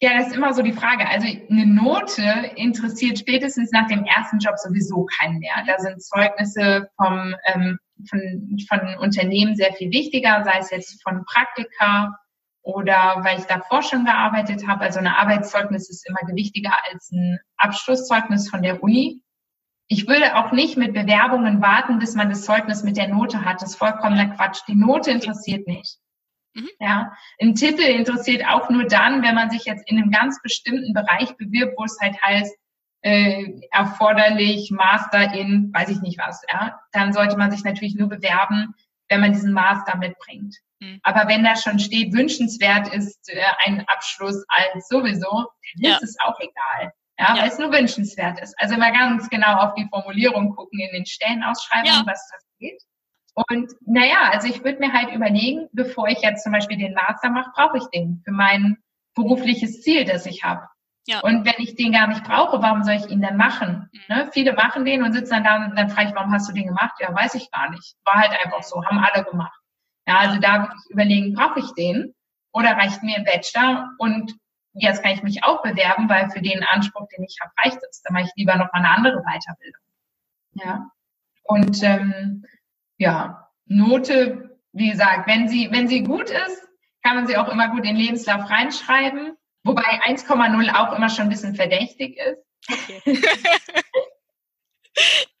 [0.00, 1.08] ja, das ist immer so die Frage.
[1.08, 2.22] Also eine Note
[2.56, 5.54] interessiert spätestens nach dem ersten Job sowieso keinen mehr.
[5.66, 7.78] Da sind Zeugnisse vom, ähm,
[8.10, 12.18] von, von Unternehmen sehr viel wichtiger, sei es jetzt von Praktika
[12.66, 14.80] oder weil ich davor schon gearbeitet habe.
[14.80, 19.22] Also ein Arbeitszeugnis ist immer gewichtiger als ein Abschlusszeugnis von der Uni.
[19.86, 23.62] Ich würde auch nicht mit Bewerbungen warten, bis man das Zeugnis mit der Note hat.
[23.62, 24.62] Das ist vollkommener Quatsch.
[24.66, 25.98] Die Note interessiert nicht.
[26.54, 26.68] Mhm.
[26.80, 30.92] Ja, ein Titel interessiert auch nur dann, wenn man sich jetzt in einem ganz bestimmten
[30.92, 32.52] Bereich bewirbt, wo es halt heißt,
[33.02, 38.08] äh, erforderlich Master in, weiß ich nicht was, ja, dann sollte man sich natürlich nur
[38.08, 38.74] bewerben,
[39.08, 40.56] wenn man diesen Master mitbringt.
[40.80, 41.00] Mhm.
[41.02, 45.96] Aber wenn da schon steht, wünschenswert ist äh, ein Abschluss als sowieso, dann ja.
[45.96, 46.92] ist es auch egal.
[47.18, 48.54] Ja, ja, weil es nur wünschenswert ist.
[48.60, 52.06] Also immer ganz genau auf die Formulierung gucken in den Stellenausschreibungen, ja.
[52.06, 52.82] was da steht.
[53.48, 57.30] Und naja, also ich würde mir halt überlegen, bevor ich jetzt zum Beispiel den Master
[57.30, 58.78] mache, brauche ich den für mein
[59.14, 60.66] berufliches Ziel, das ich habe.
[61.06, 61.20] Ja.
[61.20, 63.88] Und wenn ich den gar nicht brauche, warum soll ich ihn denn machen?
[63.92, 64.14] Mhm.
[64.14, 64.30] Ne?
[64.32, 66.66] Viele machen den und sitzen dann da und dann frage ich, warum hast du den
[66.66, 66.94] gemacht?
[66.98, 67.94] Ja, weiß ich gar nicht.
[68.04, 69.58] War halt einfach so, haben alle gemacht.
[70.06, 72.14] Ja, also da würde ich überlegen, brauche ich den?
[72.52, 73.90] Oder reicht mir ein Bachelor?
[73.98, 74.34] Und
[74.72, 78.02] jetzt kann ich mich auch bewerben, weil für den Anspruch, den ich habe, reicht es.
[78.02, 79.82] Dann mache ich lieber noch mal eine andere Weiterbildung.
[80.52, 80.90] Ja.
[81.42, 82.44] Und ähm,
[82.98, 86.68] ja, Note, wie gesagt, wenn sie, wenn sie gut ist,
[87.02, 89.36] kann man sie auch immer gut in den Lebenslauf reinschreiben.
[89.64, 92.44] Wobei 1,0 auch immer schon ein bisschen verdächtig ist.
[92.70, 93.20] Okay.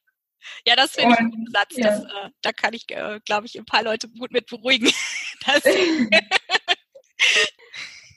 [0.66, 1.76] ja, das finde ich ein guter Satz.
[1.76, 1.86] Ja.
[1.86, 4.90] Das, äh, da kann ich, äh, glaube ich, ein paar Leute gut mit beruhigen.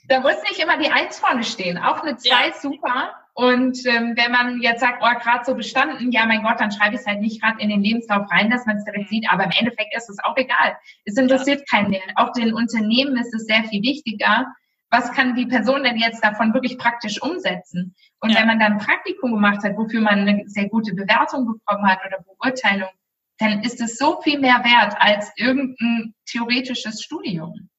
[0.08, 1.78] da muss nicht immer die Eins vorne stehen.
[1.78, 2.54] Auch eine Zwei ja.
[2.60, 3.14] super.
[3.34, 6.96] Und ähm, wenn man jetzt sagt, oh, gerade so bestanden, ja, mein Gott, dann schreibe
[6.96, 9.30] ich es halt nicht gerade in den Lebenslauf rein, dass man es direkt sieht.
[9.30, 10.76] Aber im Endeffekt ist es auch egal.
[11.04, 11.64] Es interessiert ja.
[11.70, 12.02] keinen mehr.
[12.16, 14.46] Auch den Unternehmen ist es sehr viel wichtiger.
[14.90, 17.94] Was kann die Person denn jetzt davon wirklich praktisch umsetzen?
[18.20, 18.40] Und ja.
[18.40, 22.00] wenn man dann ein Praktikum gemacht hat, wofür man eine sehr gute Bewertung bekommen hat
[22.04, 22.90] oder Beurteilung,
[23.38, 27.70] dann ist es so viel mehr wert als irgendein theoretisches Studium.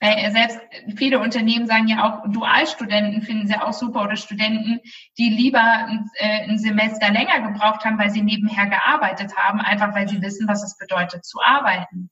[0.00, 0.60] Weil selbst
[0.96, 4.80] viele Unternehmen sagen ja auch, Dualstudenten finden sie auch super oder Studenten,
[5.16, 9.94] die lieber ein, äh, ein, Semester länger gebraucht haben, weil sie nebenher gearbeitet haben, einfach
[9.94, 12.10] weil sie wissen, was es bedeutet zu arbeiten.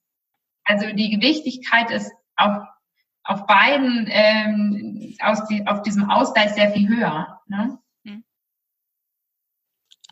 [0.64, 2.66] Also die Wichtigkeit ist auf,
[3.26, 7.40] auf beiden, ähm, aus die, auf diesem Ausgleich sehr viel höher.
[7.46, 7.78] Ne?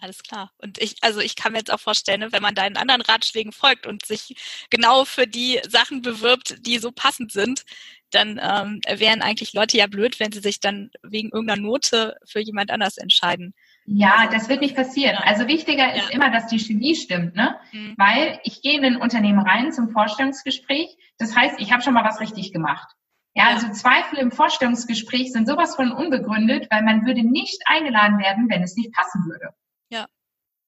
[0.05, 0.51] Alles klar.
[0.59, 3.53] Und ich, also ich kann mir jetzt auch vorstellen, ne, wenn man deinen anderen Ratschlägen
[3.53, 4.37] folgt und sich
[4.69, 7.65] genau für die Sachen bewirbt, die so passend sind,
[8.11, 12.41] dann ähm, wären eigentlich Leute ja blöd, wenn sie sich dann wegen irgendeiner Note für
[12.41, 13.55] jemand anders entscheiden.
[13.87, 15.17] Ja, das wird nicht passieren.
[15.17, 16.03] Also wichtiger ja.
[16.03, 17.57] ist immer, dass die Chemie stimmt, ne?
[17.73, 17.95] Mhm.
[17.97, 20.99] Weil ich gehe in ein Unternehmen rein zum Vorstellungsgespräch.
[21.17, 22.95] Das heißt, ich habe schon mal was richtig gemacht.
[23.35, 28.49] Ja, also Zweifel im Vorstellungsgespräch sind sowas von unbegründet, weil man würde nicht eingeladen werden,
[28.49, 29.51] wenn es nicht passen würde.
[29.91, 30.07] Ja.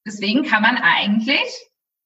[0.04, 1.48] Deswegen kann man eigentlich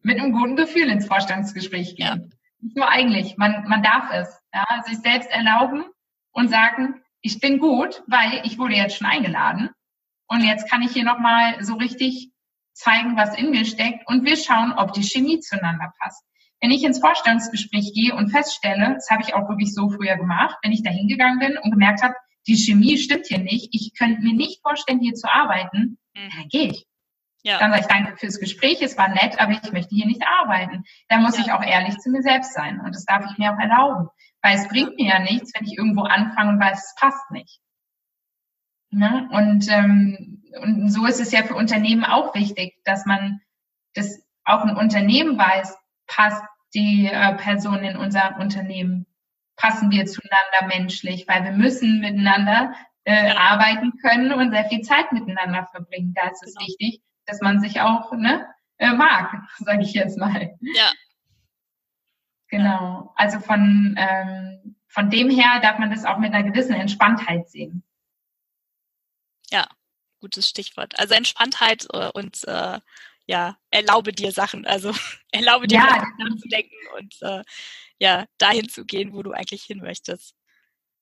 [0.03, 2.35] mit einem guten Gefühl ins Vorstellungsgespräch gehen.
[2.61, 4.39] Nicht nur eigentlich, man, man darf es.
[4.53, 5.85] Ja, sich selbst erlauben
[6.33, 9.71] und sagen, ich bin gut, weil ich wurde jetzt schon eingeladen.
[10.27, 12.33] Und jetzt kann ich hier nochmal so richtig
[12.73, 14.07] zeigen, was in mir steckt.
[14.09, 16.25] Und wir schauen, ob die Chemie zueinander passt.
[16.61, 20.57] Wenn ich ins Vorstellungsgespräch gehe und feststelle, das habe ich auch wirklich so früher gemacht,
[20.63, 22.15] wenn ich da hingegangen bin und gemerkt habe,
[22.47, 26.31] die Chemie stimmt hier nicht, ich könnte mir nicht vorstellen, hier zu arbeiten, mhm.
[26.37, 26.87] dann gehe ich.
[27.43, 27.59] Ja.
[27.59, 30.85] Dann sage ich danke fürs Gespräch, es war nett, aber ich möchte hier nicht arbeiten.
[31.09, 31.45] Da muss ja.
[31.45, 34.09] ich auch ehrlich zu mir selbst sein und das darf ich mir auch erlauben.
[34.43, 37.61] Weil es bringt mir ja nichts, wenn ich irgendwo anfange und weiß, es passt nicht.
[38.91, 39.29] Ne?
[39.33, 43.41] Und, ähm, und so ist es ja für Unternehmen auch wichtig, dass man
[43.95, 46.43] das auch ein Unternehmen weiß, passt
[46.75, 49.07] die äh, Person in unser Unternehmen,
[49.57, 53.37] passen wir zueinander menschlich, weil wir müssen miteinander äh, ja.
[53.37, 56.15] arbeiten können und sehr viel Zeit miteinander verbringen.
[56.15, 56.67] Da ist es genau.
[56.67, 58.47] wichtig, dass man sich auch ne,
[58.79, 60.57] äh, mag, sage ich jetzt mal.
[60.61, 60.93] Ja.
[62.49, 63.13] Genau.
[63.17, 67.85] Also von, ähm, von dem her darf man das auch mit einer gewissen Entspanntheit sehen.
[69.51, 69.69] Ja,
[70.21, 70.99] gutes Stichwort.
[70.99, 72.81] Also Entspanntheit äh, und äh,
[73.31, 74.93] ja, erlaube dir Sachen, also
[75.31, 76.05] erlaube dir ja.
[76.19, 77.45] nachzudenken und äh,
[78.01, 80.35] ja, dahin zu gehen, wo du eigentlich hin möchtest.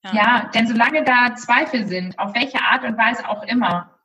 [0.05, 0.13] Ja.
[0.15, 3.99] ja, denn solange da Zweifel sind, auf welche Art und Weise auch immer,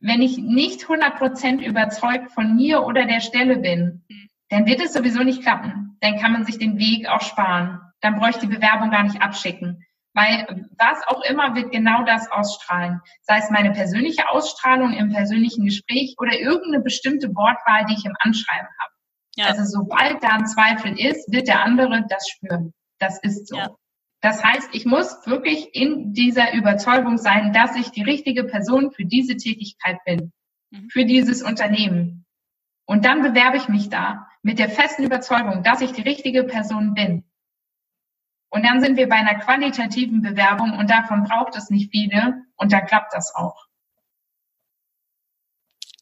[0.00, 4.28] wenn ich nicht 100% überzeugt von mir oder der Stelle bin, mhm.
[4.48, 5.98] dann wird es sowieso nicht klappen.
[6.00, 7.80] Dann kann man sich den Weg auch sparen.
[8.00, 9.84] Dann bräuchte ich die Bewerbung gar nicht abschicken.
[10.16, 13.02] Weil was auch immer wird genau das ausstrahlen.
[13.20, 18.16] Sei es meine persönliche Ausstrahlung im persönlichen Gespräch oder irgendeine bestimmte Wortwahl, die ich im
[18.20, 18.92] Anschreiben habe.
[19.36, 19.48] Ja.
[19.48, 22.72] Also sobald da ein Zweifel ist, wird der andere das spüren.
[22.98, 23.58] Das ist so.
[23.58, 23.76] Ja.
[24.22, 29.04] Das heißt, ich muss wirklich in dieser Überzeugung sein, dass ich die richtige Person für
[29.04, 30.32] diese Tätigkeit bin,
[30.70, 30.88] mhm.
[30.88, 32.24] für dieses Unternehmen.
[32.86, 36.94] Und dann bewerbe ich mich da mit der festen Überzeugung, dass ich die richtige Person
[36.94, 37.24] bin.
[38.50, 42.72] Und dann sind wir bei einer qualitativen Bewerbung und davon braucht es nicht viele und
[42.72, 43.66] dann klappt das auch.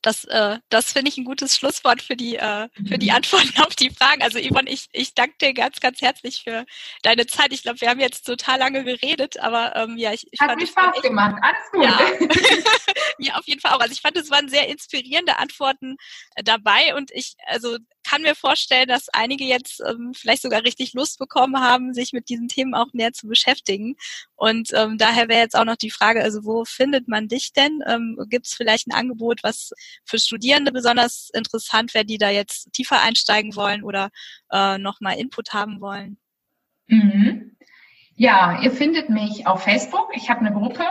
[0.04, 3.16] Das, äh, das finde ich ein gutes Schlusswort für die, äh, für die mhm.
[3.16, 4.22] Antworten auf die Fragen.
[4.22, 6.66] Also Yvonne, ich, ich danke dir ganz, ganz herzlich für
[7.02, 7.54] deine Zeit.
[7.54, 10.60] Ich glaube, wir haben jetzt total lange geredet, aber ähm, ja, ich, ich Hat fand
[10.60, 11.36] mir Spaß gemacht.
[11.40, 11.84] Alles gut.
[11.84, 11.98] Ja.
[13.18, 13.80] mir auf jeden Fall auch.
[13.80, 15.96] Also ich fand, es waren sehr inspirierende Antworten
[16.34, 17.78] äh, dabei und ich, also
[18.08, 22.28] kann mir vorstellen, dass einige jetzt ähm, vielleicht sogar richtig Lust bekommen haben, sich mit
[22.28, 23.96] diesen Themen auch näher zu beschäftigen.
[24.36, 27.82] Und ähm, daher wäre jetzt auch noch die Frage, also wo findet man dich denn?
[27.86, 29.72] Ähm, Gibt es vielleicht ein Angebot, was
[30.04, 34.10] für Studierende besonders interessant wäre, die da jetzt tiefer einsteigen wollen oder
[34.52, 36.18] äh, nochmal Input haben wollen?
[36.86, 37.56] Mhm.
[38.16, 40.10] Ja, ihr findet mich auf Facebook.
[40.14, 40.84] Ich habe eine Gruppe.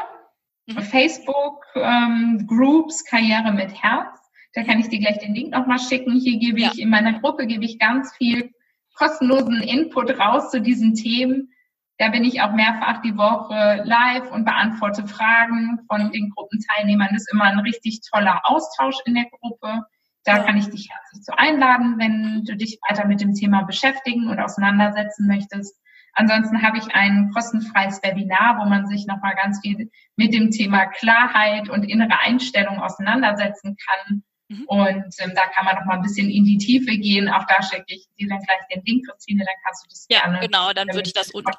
[0.66, 0.82] Mhm.
[0.82, 4.23] Facebook ähm, Groups Karriere mit Herz.
[4.54, 6.14] Da kann ich dir gleich den Link nochmal schicken.
[6.20, 6.84] Hier gebe ich ja.
[6.84, 8.54] in meiner Gruppe gebe ich ganz viel
[8.96, 11.50] kostenlosen Input raus zu diesen Themen.
[11.98, 17.10] Da bin ich auch mehrfach die Woche live und beantworte Fragen von den Gruppenteilnehmern.
[17.12, 19.84] Das ist immer ein richtig toller Austausch in der Gruppe.
[20.24, 24.30] Da kann ich dich herzlich zu einladen, wenn du dich weiter mit dem Thema beschäftigen
[24.30, 25.76] und auseinandersetzen möchtest.
[26.14, 30.86] Ansonsten habe ich ein kostenfreies Webinar, wo man sich nochmal ganz viel mit dem Thema
[30.86, 34.24] Klarheit und innere Einstellung auseinandersetzen kann.
[34.48, 34.66] Mhm.
[34.66, 37.30] Und ähm, da kann man noch mal ein bisschen in die Tiefe gehen.
[37.30, 40.20] Auch da schicke ich dir dann gleich den Link, Christine, dann kannst du das ja,
[40.22, 40.36] gerne.
[40.36, 41.52] Ja, genau, dann würde ich das unten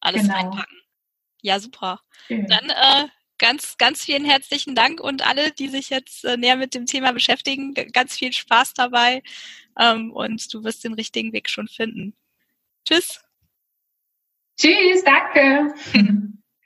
[0.00, 0.34] alles genau.
[0.34, 0.78] reinpacken.
[1.40, 2.00] Ja, super.
[2.26, 2.46] Schön.
[2.46, 3.08] Dann äh,
[3.38, 7.12] ganz, ganz vielen herzlichen Dank und alle, die sich jetzt äh, näher mit dem Thema
[7.12, 9.22] beschäftigen, ganz viel Spaß dabei
[9.78, 12.14] ähm, und du wirst den richtigen Weg schon finden.
[12.84, 13.20] Tschüss.
[14.56, 15.74] Tschüss, danke.